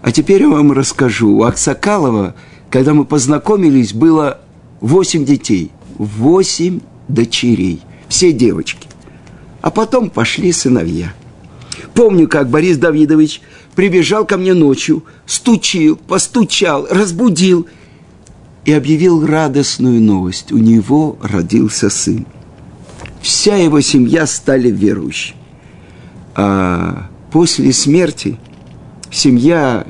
А 0.03 0.12
теперь 0.12 0.43
я 0.43 0.49
вам 0.49 0.73
расскажу. 0.73 1.37
У 1.37 1.43
Аксакалова, 1.45 2.35
когда 2.71 2.93
мы 2.93 3.05
познакомились, 3.05 3.95
было 3.95 4.41
восемь 4.81 5.25
детей. 5.25 5.71
Восемь 5.97 6.81
дочерей. 7.09 7.81
Все 8.09 8.33
девочки. 8.33 8.88
А 9.61 9.71
потом 9.71 10.11
пошли 10.11 10.53
сыновья. 10.53 11.15
Помню, 11.95 12.29
как 12.29 12.51
Борис 12.51 12.79
Давидович 12.79 13.41
прибежал 13.75 14.27
ко 14.27 14.37
мне 14.37 14.55
ночью, 14.55 15.05
стучил, 15.27 15.97
постучал, 15.97 16.87
разбудил– 16.91 17.67
и 18.65 18.73
объявил 18.73 19.27
радостную 19.27 20.01
новость. 20.01 20.53
У 20.53 20.59
него 20.59 21.19
родился 21.23 21.91
сын. 21.91 22.27
Вся 23.21 23.57
его 23.57 23.81
семья 23.81 24.27
стали 24.27 24.71
верующими. 24.71 25.37
А 26.35 27.09
после 27.31 27.73
смерти 27.73 28.38
семья, 29.12 29.87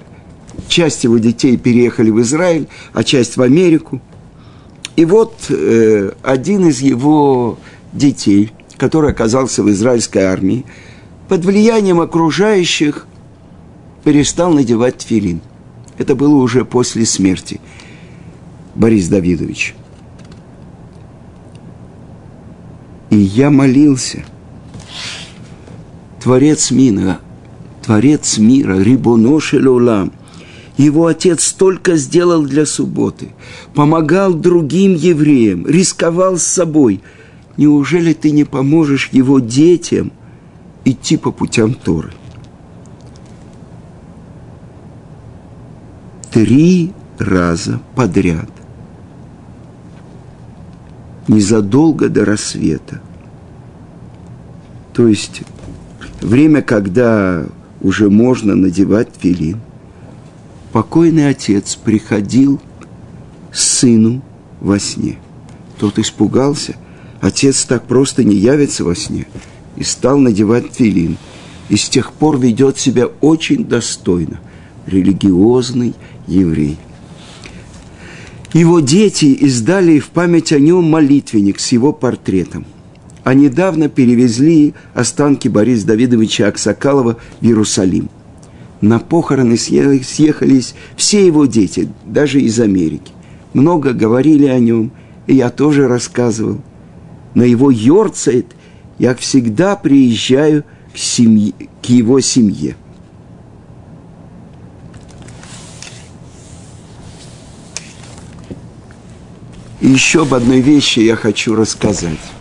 часть 0.68 1.04
его 1.04 1.16
детей 1.16 1.56
переехали 1.56 2.10
в 2.10 2.20
Израиль, 2.20 2.68
а 2.92 3.04
часть 3.04 3.38
в 3.38 3.42
Америку. 3.42 4.02
И 4.96 5.06
вот 5.06 5.46
э, 5.48 6.10
один 6.22 6.68
из 6.68 6.82
его 6.82 7.58
детей, 7.94 8.52
который 8.76 9.10
оказался 9.10 9.62
в 9.62 9.70
израильской 9.70 10.24
армии, 10.24 10.66
под 11.28 11.46
влиянием 11.46 12.00
окружающих 12.00 13.06
перестал 14.04 14.52
надевать 14.52 14.98
тфилин. 14.98 15.40
Это 15.96 16.14
было 16.14 16.34
уже 16.34 16.66
после 16.66 17.06
смерти– 17.06 17.60
Борис 18.74 19.08
Давидович. 19.08 19.74
И 23.10 23.16
я 23.16 23.50
молился. 23.50 24.24
Творец 26.20 26.70
мира, 26.70 27.18
Творец 27.82 28.38
мира, 28.38 28.78
Рибоношель 28.78 29.66
Улам. 29.66 30.12
Его 30.76 31.06
отец 31.06 31.44
столько 31.44 31.96
сделал 31.96 32.44
для 32.44 32.64
субботы, 32.64 33.28
помогал 33.74 34.32
другим 34.32 34.94
евреям, 34.94 35.66
рисковал 35.66 36.38
с 36.38 36.44
собой. 36.44 37.02
Неужели 37.56 38.14
ты 38.14 38.30
не 38.30 38.44
поможешь 38.44 39.10
его 39.12 39.38
детям 39.38 40.12
идти 40.84 41.18
по 41.18 41.30
путям 41.30 41.74
Торы? 41.74 42.12
Три 46.32 46.92
раза 47.18 47.80
подряд 47.94 48.48
незадолго 51.28 52.08
до 52.08 52.24
рассвета. 52.24 53.00
То 54.94 55.06
есть 55.06 55.42
время, 56.20 56.62
когда 56.62 57.44
уже 57.82 58.08
можно 58.08 58.54
надевать 58.54 59.08
филин. 59.18 59.60
Покойный 60.72 61.28
отец 61.28 61.76
приходил 61.76 62.60
сыну 63.52 64.22
во 64.60 64.78
сне. 64.78 65.18
Тот 65.78 65.98
испугался. 65.98 66.76
Отец 67.20 67.64
так 67.64 67.86
просто 67.86 68.24
не 68.24 68.36
явится 68.36 68.84
во 68.84 68.94
сне. 68.94 69.26
И 69.76 69.84
стал 69.84 70.18
надевать 70.18 70.72
филин. 70.72 71.18
И 71.68 71.76
с 71.76 71.88
тех 71.88 72.12
пор 72.12 72.38
ведет 72.38 72.78
себя 72.78 73.06
очень 73.20 73.66
достойно. 73.66 74.40
Религиозный 74.86 75.94
еврей– 76.26 76.78
его 78.52 78.80
дети 78.80 79.24
издали 79.24 79.98
в 79.98 80.10
память 80.10 80.52
о 80.52 80.58
нем 80.58 80.84
молитвенник 80.84 81.58
с 81.58 81.72
его 81.72 81.92
портретом. 81.92 82.66
А 83.24 83.34
недавно 83.34 83.88
перевезли 83.88 84.74
останки 84.94 85.48
Бориса 85.48 85.86
Давидовича 85.86 86.48
Аксакалова 86.48 87.18
в 87.40 87.44
Иерусалим. 87.44 88.08
На 88.80 88.98
похороны 88.98 89.56
съехались 89.56 90.74
все 90.96 91.24
его 91.24 91.46
дети, 91.46 91.88
даже 92.04 92.40
из 92.40 92.58
Америки. 92.58 93.12
много 93.52 93.92
говорили 93.92 94.46
о 94.46 94.58
нем, 94.58 94.90
и 95.28 95.36
я 95.36 95.50
тоже 95.50 95.86
рассказывал. 95.86 96.60
На 97.34 97.42
его 97.42 97.70
Йорцайт 97.70 98.46
я 98.98 99.14
всегда 99.14 99.76
приезжаю 99.76 100.64
к, 100.92 100.98
семье, 100.98 101.52
к 101.80 101.86
его 101.86 102.20
семье. 102.20 102.76
И 109.80 109.88
еще 109.88 110.22
об 110.22 110.34
одной 110.34 110.60
вещи 110.60 111.00
я 111.00 111.14
хочу 111.14 111.54
рассказать. 111.54 112.31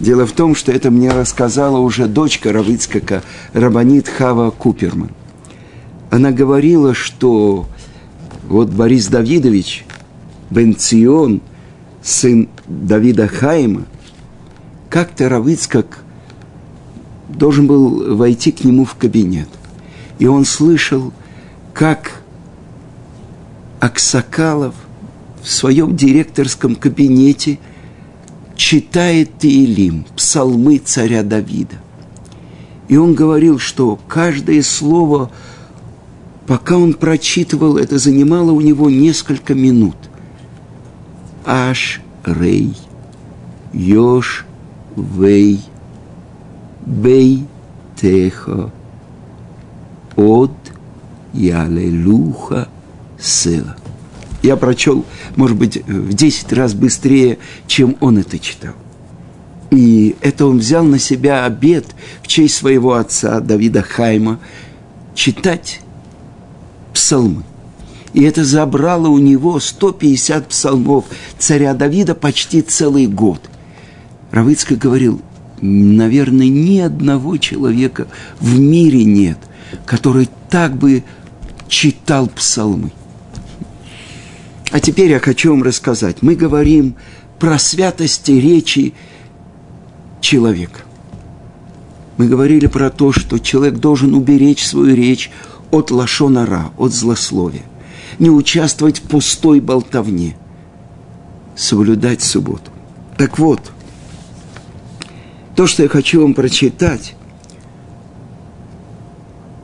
Дело 0.00 0.26
в 0.26 0.32
том, 0.32 0.54
что 0.54 0.70
это 0.70 0.90
мне 0.90 1.10
рассказала 1.10 1.78
уже 1.78 2.06
дочка 2.06 2.52
Равицкака, 2.52 3.22
Рабанит 3.52 4.08
Хава 4.08 4.50
Куперман. 4.50 5.10
Она 6.10 6.30
говорила, 6.30 6.94
что 6.94 7.66
вот 8.48 8.70
Борис 8.70 9.08
Давидович, 9.08 9.84
Бенцион, 10.50 11.40
сын 12.02 12.48
Давида 12.66 13.28
Хайма, 13.28 13.84
как-то 14.88 15.28
Равицкак 15.28 16.04
должен 17.28 17.66
был 17.66 18.16
войти 18.16 18.52
к 18.52 18.64
нему 18.64 18.84
в 18.84 18.94
кабинет. 18.94 19.48
И 20.18 20.26
он 20.26 20.44
слышал, 20.44 21.12
как 21.74 22.22
Аксакалов– 23.80 24.74
в 25.42 25.50
своем 25.50 25.96
директорском 25.96 26.74
кабинете 26.76 27.58
читает 28.58 29.38
Таилим, 29.38 30.04
псалмы 30.16 30.78
царя 30.78 31.22
Давида. 31.22 31.76
И 32.88 32.96
он 32.96 33.14
говорил, 33.14 33.58
что 33.58 33.98
каждое 34.08 34.62
слово, 34.62 35.30
пока 36.46 36.76
он 36.76 36.94
прочитывал, 36.94 37.78
это 37.78 37.98
занимало 37.98 38.50
у 38.50 38.60
него 38.60 38.90
несколько 38.90 39.54
минут. 39.54 39.96
Аш, 41.46 42.00
рей, 42.24 42.74
йош, 43.72 44.44
вей, 44.96 45.60
бей, 46.84 47.44
техо, 47.94 48.72
од, 50.16 50.50
ялелуха, 51.32 52.68
села 53.20 53.76
я 54.42 54.56
прочел, 54.56 55.04
может 55.36 55.56
быть, 55.56 55.84
в 55.86 56.12
10 56.12 56.52
раз 56.52 56.74
быстрее, 56.74 57.38
чем 57.66 57.96
он 58.00 58.18
это 58.18 58.38
читал. 58.38 58.74
И 59.70 60.16
это 60.20 60.46
он 60.46 60.58
взял 60.58 60.84
на 60.84 60.98
себя 60.98 61.44
обед 61.44 61.86
в 62.22 62.26
честь 62.26 62.54
своего 62.54 62.94
отца 62.94 63.40
Давида 63.40 63.82
Хайма 63.82 64.38
читать 65.14 65.80
псалмы. 66.94 67.42
И 68.14 68.22
это 68.22 68.44
забрало 68.44 69.08
у 69.08 69.18
него 69.18 69.60
150 69.60 70.48
псалмов 70.48 71.04
царя 71.38 71.74
Давида 71.74 72.14
почти 72.14 72.62
целый 72.62 73.06
год. 73.06 73.42
Равыцкий 74.30 74.76
говорил, 74.76 75.20
наверное, 75.60 76.48
ни 76.48 76.78
одного 76.78 77.36
человека 77.36 78.08
в 78.40 78.58
мире 78.58 79.04
нет, 79.04 79.38
который 79.84 80.28
так 80.48 80.76
бы 80.76 81.04
читал 81.68 82.28
псалмы. 82.28 82.90
А 84.70 84.80
теперь 84.80 85.10
я 85.10 85.18
хочу 85.18 85.50
вам 85.50 85.62
рассказать. 85.62 86.22
Мы 86.22 86.34
говорим 86.34 86.94
про 87.38 87.58
святости 87.58 88.32
речи 88.32 88.94
человека. 90.20 90.80
Мы 92.18 92.26
говорили 92.26 92.66
про 92.66 92.90
то, 92.90 93.12
что 93.12 93.38
человек 93.38 93.78
должен 93.78 94.14
уберечь 94.14 94.66
свою 94.66 94.94
речь 94.94 95.30
от 95.70 95.90
лошонара, 95.90 96.70
от 96.76 96.92
злословия. 96.92 97.62
Не 98.18 98.30
участвовать 98.30 98.98
в 98.98 99.02
пустой 99.02 99.60
болтовне. 99.60 100.36
Соблюдать 101.56 102.22
субботу. 102.22 102.70
Так 103.16 103.38
вот, 103.38 103.72
то, 105.56 105.66
что 105.66 105.82
я 105.82 105.88
хочу 105.88 106.22
вам 106.22 106.34
прочитать, 106.34 107.14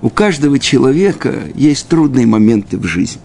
у 0.00 0.10
каждого 0.10 0.58
человека 0.58 1.44
есть 1.54 1.88
трудные 1.88 2.26
моменты 2.26 2.78
в 2.78 2.84
жизни. 2.84 3.20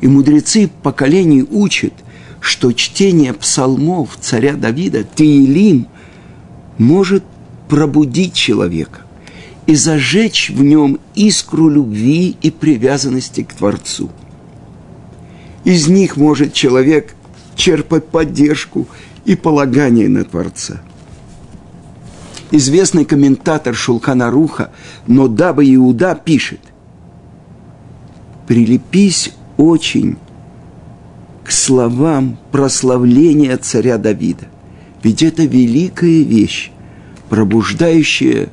И 0.00 0.06
мудрецы 0.06 0.70
поколений 0.82 1.42
учат, 1.42 1.94
что 2.40 2.72
чтение 2.72 3.32
псалмов 3.32 4.18
царя 4.20 4.54
Давида, 4.54 5.04
Теилим, 5.04 5.86
может 6.78 7.24
пробудить 7.68 8.34
человека 8.34 9.00
и 9.66 9.74
зажечь 9.74 10.50
в 10.50 10.62
нем 10.62 10.98
искру 11.14 11.68
любви 11.68 12.36
и 12.42 12.50
привязанности 12.50 13.42
к 13.42 13.54
Творцу. 13.54 14.10
Из 15.64 15.88
них 15.88 16.16
может 16.16 16.52
человек 16.52 17.14
черпать 17.56 18.06
поддержку 18.08 18.86
и 19.24 19.36
полагание 19.36 20.08
на 20.08 20.24
Творца. 20.24 20.82
Известный 22.50 23.04
комментатор 23.04 23.74
Шулхана 23.74 24.30
Руха 24.30 24.70
Нодаба 25.06 25.64
Иуда 25.64 26.14
пишет, 26.14 26.60
«Прилепись 28.46 29.32
очень 29.56 30.16
к 31.44 31.52
словам 31.52 32.38
прославления 32.50 33.56
царя 33.58 33.98
Давида. 33.98 34.46
Ведь 35.02 35.22
это 35.22 35.44
великая 35.44 36.22
вещь, 36.22 36.70
пробуждающая 37.28 38.48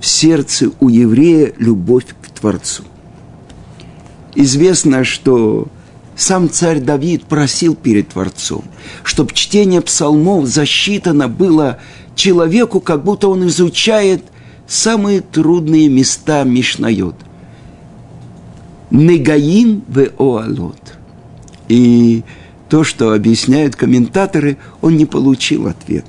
в 0.00 0.06
сердце 0.06 0.70
у 0.80 0.88
еврея 0.88 1.52
любовь 1.58 2.06
к 2.20 2.28
Творцу. 2.30 2.82
Известно, 4.34 5.04
что 5.04 5.68
сам 6.16 6.50
царь 6.50 6.80
Давид 6.80 7.24
просил 7.24 7.76
перед 7.76 8.08
Творцом, 8.08 8.64
чтобы 9.04 9.32
чтение 9.34 9.80
псалмов 9.80 10.46
засчитано 10.46 11.28
было 11.28 11.78
человеку, 12.16 12.80
как 12.80 13.04
будто 13.04 13.28
он 13.28 13.46
изучает 13.46 14.24
самые 14.66 15.20
трудные 15.20 15.88
места 15.88 16.42
Мишнайот– 16.42 17.14
Негаим 18.90 19.82
в 19.86 20.08
Оалот. 20.18 20.96
И 21.68 22.22
то, 22.68 22.84
что 22.84 23.12
объясняют 23.12 23.76
комментаторы, 23.76 24.56
он 24.80 24.96
не 24.96 25.06
получил 25.06 25.66
ответ. 25.66 26.04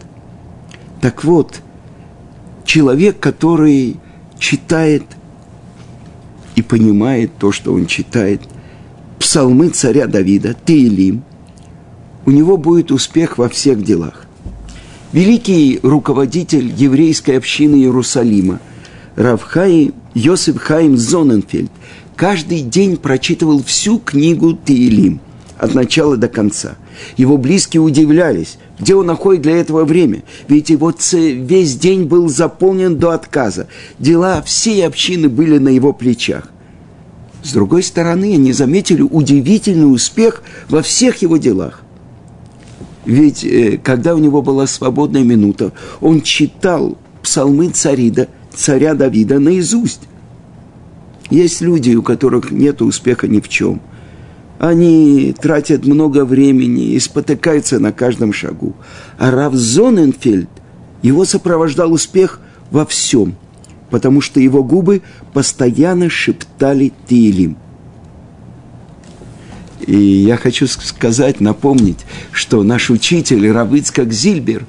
Так 1.02 1.24
вот, 1.24 1.62
человек, 2.66 3.20
который 3.20 3.98
читает 4.38 5.04
и 6.56 6.62
понимает 6.62 7.32
то, 7.38 7.52
что 7.52 7.74
он 7.74 7.86
читает, 7.86 8.42
псалмы 9.20 9.70
царя 9.70 10.08
Давида, 10.08 10.56
Теилим, 10.66 11.24
у 12.26 12.32
него 12.32 12.58
будет 12.58 12.92
успех 12.92 13.38
во 13.38 13.50
всех 13.50 13.84
делах. 13.84 14.26
Великий 15.12 15.80
руководитель 15.82 16.72
еврейской 16.76 17.38
общины 17.38 17.76
Иерусалима, 17.78 18.60
Равхай 19.16 19.94
Йосиф 20.14 20.58
Хаим 20.58 20.98
Зоненфельд, 20.98 21.72
каждый 22.20 22.60
день 22.60 22.98
прочитывал 22.98 23.64
всю 23.64 23.98
книгу 23.98 24.54
Таилим 24.54 25.22
от 25.58 25.74
начала 25.74 26.18
до 26.18 26.28
конца. 26.28 26.76
Его 27.16 27.38
близкие 27.38 27.80
удивлялись, 27.80 28.58
где 28.78 28.94
он 28.94 29.06
находит 29.06 29.44
для 29.44 29.56
этого 29.56 29.86
время. 29.86 30.24
Ведь 30.50 30.70
его 30.70 30.94
весь 31.14 31.78
день 31.78 32.04
был 32.04 32.28
заполнен 32.28 32.98
до 32.98 33.12
отказа. 33.12 33.68
Дела 34.00 34.42
всей 34.42 34.86
общины 34.86 35.30
были 35.30 35.60
на 35.60 35.70
его 35.70 35.94
плечах. 35.94 36.50
С 37.42 37.54
другой 37.54 37.84
стороны, 37.84 38.34
они 38.34 38.52
заметили 38.52 39.02
удивительный 39.02 39.90
успех 39.90 40.44
во 40.68 40.82
всех 40.82 41.22
его 41.22 41.38
делах. 41.38 41.84
Ведь 43.06 43.46
э, 43.46 43.80
когда 43.82 44.14
у 44.14 44.18
него 44.18 44.42
была 44.42 44.68
свободная 44.68 45.24
минута, 45.24 45.72
он 46.02 46.22
читал 46.22 46.98
псалмы 47.24 47.70
царида, 47.70 48.28
царя 48.54 48.94
Давида 48.94 49.40
наизусть. 49.40 50.02
Есть 51.30 51.62
люди, 51.62 51.94
у 51.96 52.02
которых 52.02 52.52
нет 52.52 52.82
успеха 52.82 53.28
ни 53.28 53.40
в 53.40 53.48
чем. 53.50 53.82
Они 54.58 55.34
тратят 55.40 55.86
много 55.86 56.26
времени 56.26 56.94
и 56.94 57.00
спотыкаются 57.00 57.80
на 57.80 57.92
каждом 57.92 58.34
шагу. 58.34 58.76
А 59.18 59.32
Рав 59.32 59.54
Зоненфельд, 59.54 60.50
его 61.02 61.24
сопровождал 61.24 61.94
успех 61.94 62.42
во 62.72 62.86
всем, 62.86 63.36
потому 63.90 64.22
что 64.22 64.40
его 64.40 64.64
губы 64.64 65.02
постоянно 65.34 66.10
шептали 66.10 66.92
Тиилим. 67.08 67.58
И 69.88 69.98
я 69.98 70.36
хочу 70.36 70.68
сказать, 70.68 71.40
напомнить, 71.40 72.00
что 72.32 72.64
наш 72.64 72.90
учитель 72.90 73.50
Равыцкак 73.50 74.12
Зильбер, 74.12 74.66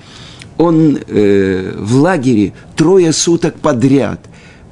он 0.56 0.98
э, 1.04 1.74
в 1.76 1.96
лагере 1.96 2.52
трое 2.76 3.12
суток 3.12 3.56
подряд 3.56 4.20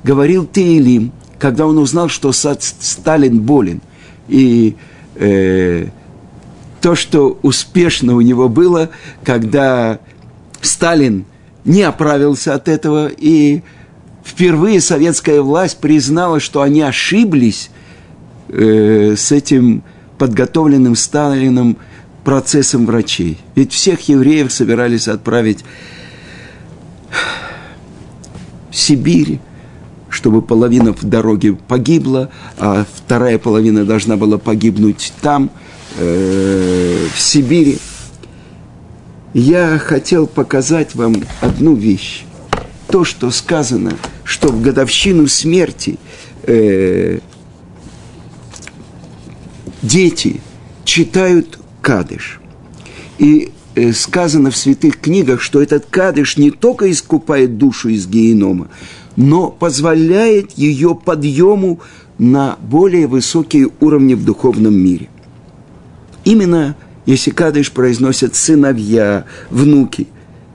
говорил 0.04 0.46
Тиилим– 0.46 1.12
когда 1.38 1.66
он 1.66 1.78
узнал, 1.78 2.08
что 2.08 2.32
Сталин 2.32 3.40
болен. 3.40 3.80
И 4.28 4.76
э, 5.14 5.86
то, 6.80 6.94
что 6.94 7.38
успешно 7.42 8.14
у 8.16 8.20
него 8.20 8.48
было, 8.48 8.90
когда 9.24 10.00
Сталин 10.60 11.24
не 11.64 11.82
оправился 11.82 12.54
от 12.54 12.68
этого, 12.68 13.08
и 13.08 13.62
впервые 14.24 14.80
советская 14.80 15.40
власть 15.40 15.78
признала, 15.78 16.40
что 16.40 16.62
они 16.62 16.82
ошиблись 16.82 17.70
э, 18.48 19.14
с 19.16 19.32
этим 19.32 19.82
подготовленным 20.18 20.96
Сталином 20.96 21.78
процессом 22.24 22.86
врачей. 22.86 23.38
Ведь 23.54 23.72
всех 23.72 24.08
евреев 24.08 24.52
собирались 24.52 25.08
отправить 25.08 25.64
в 28.70 28.76
Сибирь, 28.76 29.38
чтобы 30.10 30.42
половина 30.42 30.92
в 30.92 31.04
дороге 31.04 31.54
погибла, 31.54 32.30
а 32.56 32.86
вторая 32.94 33.38
половина 33.38 33.84
должна 33.84 34.16
была 34.16 34.38
погибнуть 34.38 35.12
там, 35.20 35.50
э, 35.98 37.06
в 37.14 37.20
Сибири. 37.20 37.78
Я 39.34 39.78
хотел 39.78 40.26
показать 40.26 40.94
вам 40.94 41.16
одну 41.40 41.74
вещь. 41.74 42.24
То, 42.88 43.04
что 43.04 43.30
сказано, 43.30 43.92
что 44.24 44.48
в 44.48 44.62
годовщину 44.62 45.26
смерти 45.26 45.98
э, 46.44 47.18
дети 49.82 50.40
читают 50.84 51.58
кадыш. 51.82 52.40
И 53.18 53.50
э, 53.74 53.92
сказано 53.92 54.50
в 54.50 54.56
святых 54.56 54.98
книгах, 54.98 55.42
что 55.42 55.60
этот 55.60 55.86
кадыш 55.86 56.38
не 56.38 56.50
только 56.50 56.90
искупает 56.90 57.58
душу 57.58 57.90
из 57.90 58.06
генома, 58.06 58.68
но 59.18 59.50
позволяет 59.50 60.52
ее 60.52 60.94
подъему 60.94 61.80
на 62.18 62.56
более 62.62 63.08
высокие 63.08 63.68
уровни 63.80 64.14
в 64.14 64.24
духовном 64.24 64.74
мире. 64.74 65.08
Именно 66.24 66.76
если 67.04 67.30
кадыш 67.30 67.72
произносят 67.72 68.36
сыновья, 68.36 69.24
внуки, 69.50 70.06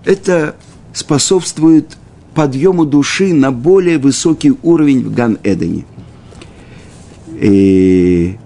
это 0.06 0.56
способствует 0.94 1.98
подъему 2.34 2.86
души 2.86 3.34
на 3.34 3.52
более 3.52 3.98
высокий 3.98 4.54
уровень 4.64 5.04
в 5.04 5.14
Ган-Эдене. 5.14 5.84
И 7.32 8.38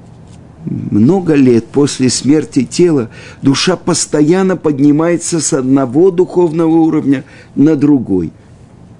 много 0.65 1.35
лет 1.35 1.67
после 1.67 2.09
смерти 2.09 2.63
тела 2.63 3.11
душа 3.43 3.75
постоянно 3.75 4.57
поднимается 4.57 5.39
с 5.39 5.53
одного 5.53 6.09
духовного 6.09 6.75
уровня 6.77 7.23
на 7.53 7.75
другой. 7.75 8.31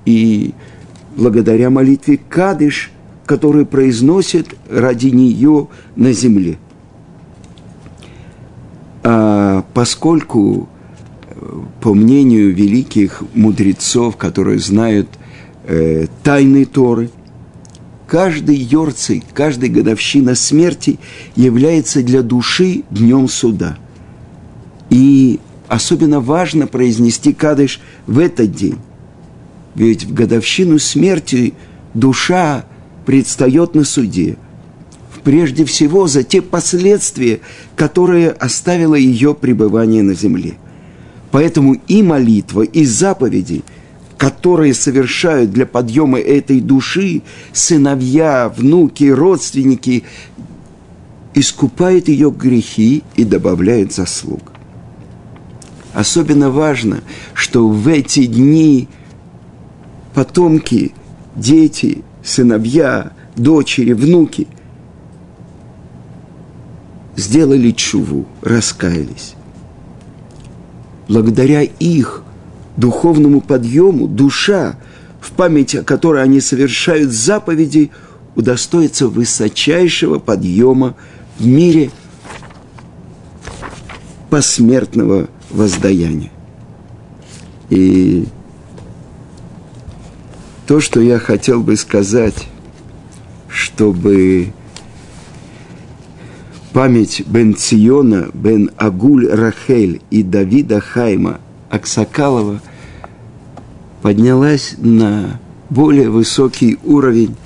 И 0.06 0.53
благодаря 1.17 1.69
молитве 1.69 2.17
Кадыш, 2.30 2.91
который 3.25 3.65
произносит 3.65 4.56
ради 4.69 5.08
нее 5.08 5.67
на 5.95 6.13
земле. 6.13 6.58
А 9.03 9.65
поскольку, 9.73 10.69
по 11.82 11.93
мнению 11.93 12.56
великих 12.56 13.23
мудрецов, 13.34 14.15
которые 14.15 14.60
знают 14.60 15.10
э, 15.65 16.08
тайны 16.23 16.65
Торы, 16.65 17.10
каждый 18.06 18.56
йорцей, 18.56 19.23
каждая 19.34 19.69
годовщина 19.69 20.36
смерти 20.36 20.99
является 21.36 22.03
для 22.03 22.21
души 22.21 22.84
днем 22.89 23.27
суда. 23.27 23.77
И 24.89 25.39
особенно 25.67 26.21
важно 26.21 26.67
произнести 26.67 27.34
кадыш 27.34 27.82
в 28.06 28.19
этот 28.19 28.53
день. 28.53 28.77
Ведь 29.78 30.06
в 30.06 30.13
годовщину 30.13 30.80
смерти 30.80 31.54
душа 31.94 32.66
предстает 33.06 33.76
на 33.76 33.84
суде. 33.84 34.36
Прежде 35.24 35.66
всего 35.66 36.08
за 36.08 36.24
те 36.24 36.42
последствия, 36.42 37.42
которые 37.76 38.32
оставило 38.32 38.96
ее 38.96 39.36
пребывание 39.36 40.02
на 40.02 40.16
земле. 40.16 40.54
Поэтому 41.32 41.76
и 41.88 42.02
молитва, 42.02 42.63
и 42.63 42.86
заповеди, 42.86 43.63
которые 44.18 44.74
совершают 44.74 45.52
для 45.52 45.68
подъема 45.68 46.20
этой 46.20 46.60
души 46.60 47.22
сыновья, 47.54 48.52
внуки, 48.56 49.04
родственники, 49.04 50.06
искупают 51.36 52.08
ее 52.08 52.32
грехи 52.32 53.04
и 53.16 53.24
добавляют 53.24 53.94
заслуг. 53.94 54.54
Особенно 55.94 56.50
важно, 56.50 57.02
что 57.36 57.68
в 57.68 57.88
эти 57.88 58.26
дни 58.26 58.88
потомки, 60.17 60.95
дети, 61.36 62.03
сыновья, 62.23 63.12
дочери, 63.36 63.93
внуки 63.93 64.47
сделали 67.15 67.69
чуву, 67.69 68.25
раскаялись. 68.41 69.36
Благодаря 71.08 71.62
их 71.62 72.23
духовному 72.77 73.41
подъему 73.41 74.08
душа, 74.08 74.80
в 75.21 75.34
память 75.34 75.75
о 75.75 75.84
которой 75.84 76.23
они 76.23 76.41
совершают 76.41 77.12
заповеди, 77.12 77.91
удостоится 78.36 79.10
высочайшего 79.10 80.17
подъема 80.17 80.95
в 81.38 81.45
мире 81.45 81.91
посмертного 84.32 85.30
воздаяния. 85.51 86.32
И 87.69 88.25
то, 90.67 90.82
что 90.82 90.99
я 90.99 91.17
хотел 91.17 91.63
бы 91.63 91.77
сказать, 91.77 92.47
чтобы 93.47 94.51
память 96.73 97.23
Бен 97.25 97.56
Циона, 97.56 98.27
Бен 98.34 98.71
Агуль 98.75 99.30
Рахель 99.30 100.01
и 100.12 100.23
Давида 100.23 100.82
Хайма 100.82 101.39
Аксакалова 101.69 102.62
поднялась 104.01 104.75
на 104.77 105.39
более 105.69 106.10
высокий 106.10 106.77
уровень. 106.84 107.38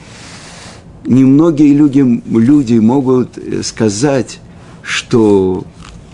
Немногие 1.05 1.73
люди, 1.75 1.99
люди 2.25 2.79
могут 2.79 3.38
сказать, 3.62 4.39
что 4.81 5.63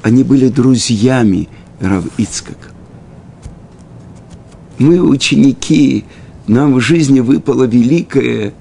они 0.04 0.24
были 0.24 0.50
друзьями 0.50 1.48
Рав. 1.80 2.04
Мы, 4.78 5.02
ученики, 5.02 6.04
нам 6.48 6.76
в 6.76 6.80
жизни 6.80 7.20
выпала 7.20 7.66
великая 7.66 8.54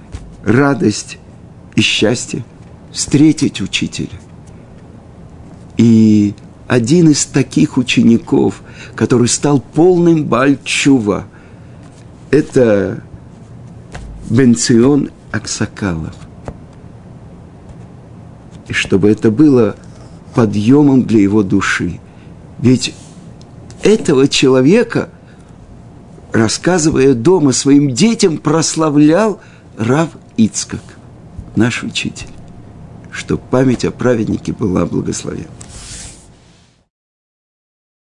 радость 0.44 1.18
и 1.77 1.81
счастье 1.81 2.44
встретить 2.92 3.61
учителя. 3.61 4.18
И 5.77 6.35
один 6.66 7.11
из 7.11 7.27
таких 7.27 7.77
учеников, 7.77 8.62
который 8.94 9.29
стал 9.29 9.61
полным 9.61 10.25
Бальчува, 10.25 11.27
это 12.31 13.03
Бенцион 14.29 15.11
Аксакалов. 15.31 16.14
И 18.68 18.72
чтобы 18.72 19.11
это 19.11 19.31
было 19.31 19.77
подъемом 20.35 21.05
для 21.05 21.20
его 21.20 21.44
души. 21.44 22.01
Ведь 22.59 22.94
этого 23.83 24.27
человека– 24.27 25.11
рассказывая 26.37 27.14
дома 27.14 27.53
своим 27.53 27.90
детям, 27.92 28.38
прославлял 28.38 29.40
Рав 29.79 30.11
Ицкак, 30.37 30.83
наш 31.57 31.83
учитель, 31.83 32.29
чтобы 33.11 33.42
память 33.51 33.85
о 33.85 33.90
праведнике 33.90 34.53
была 34.53 34.87
благословена. 34.87 35.46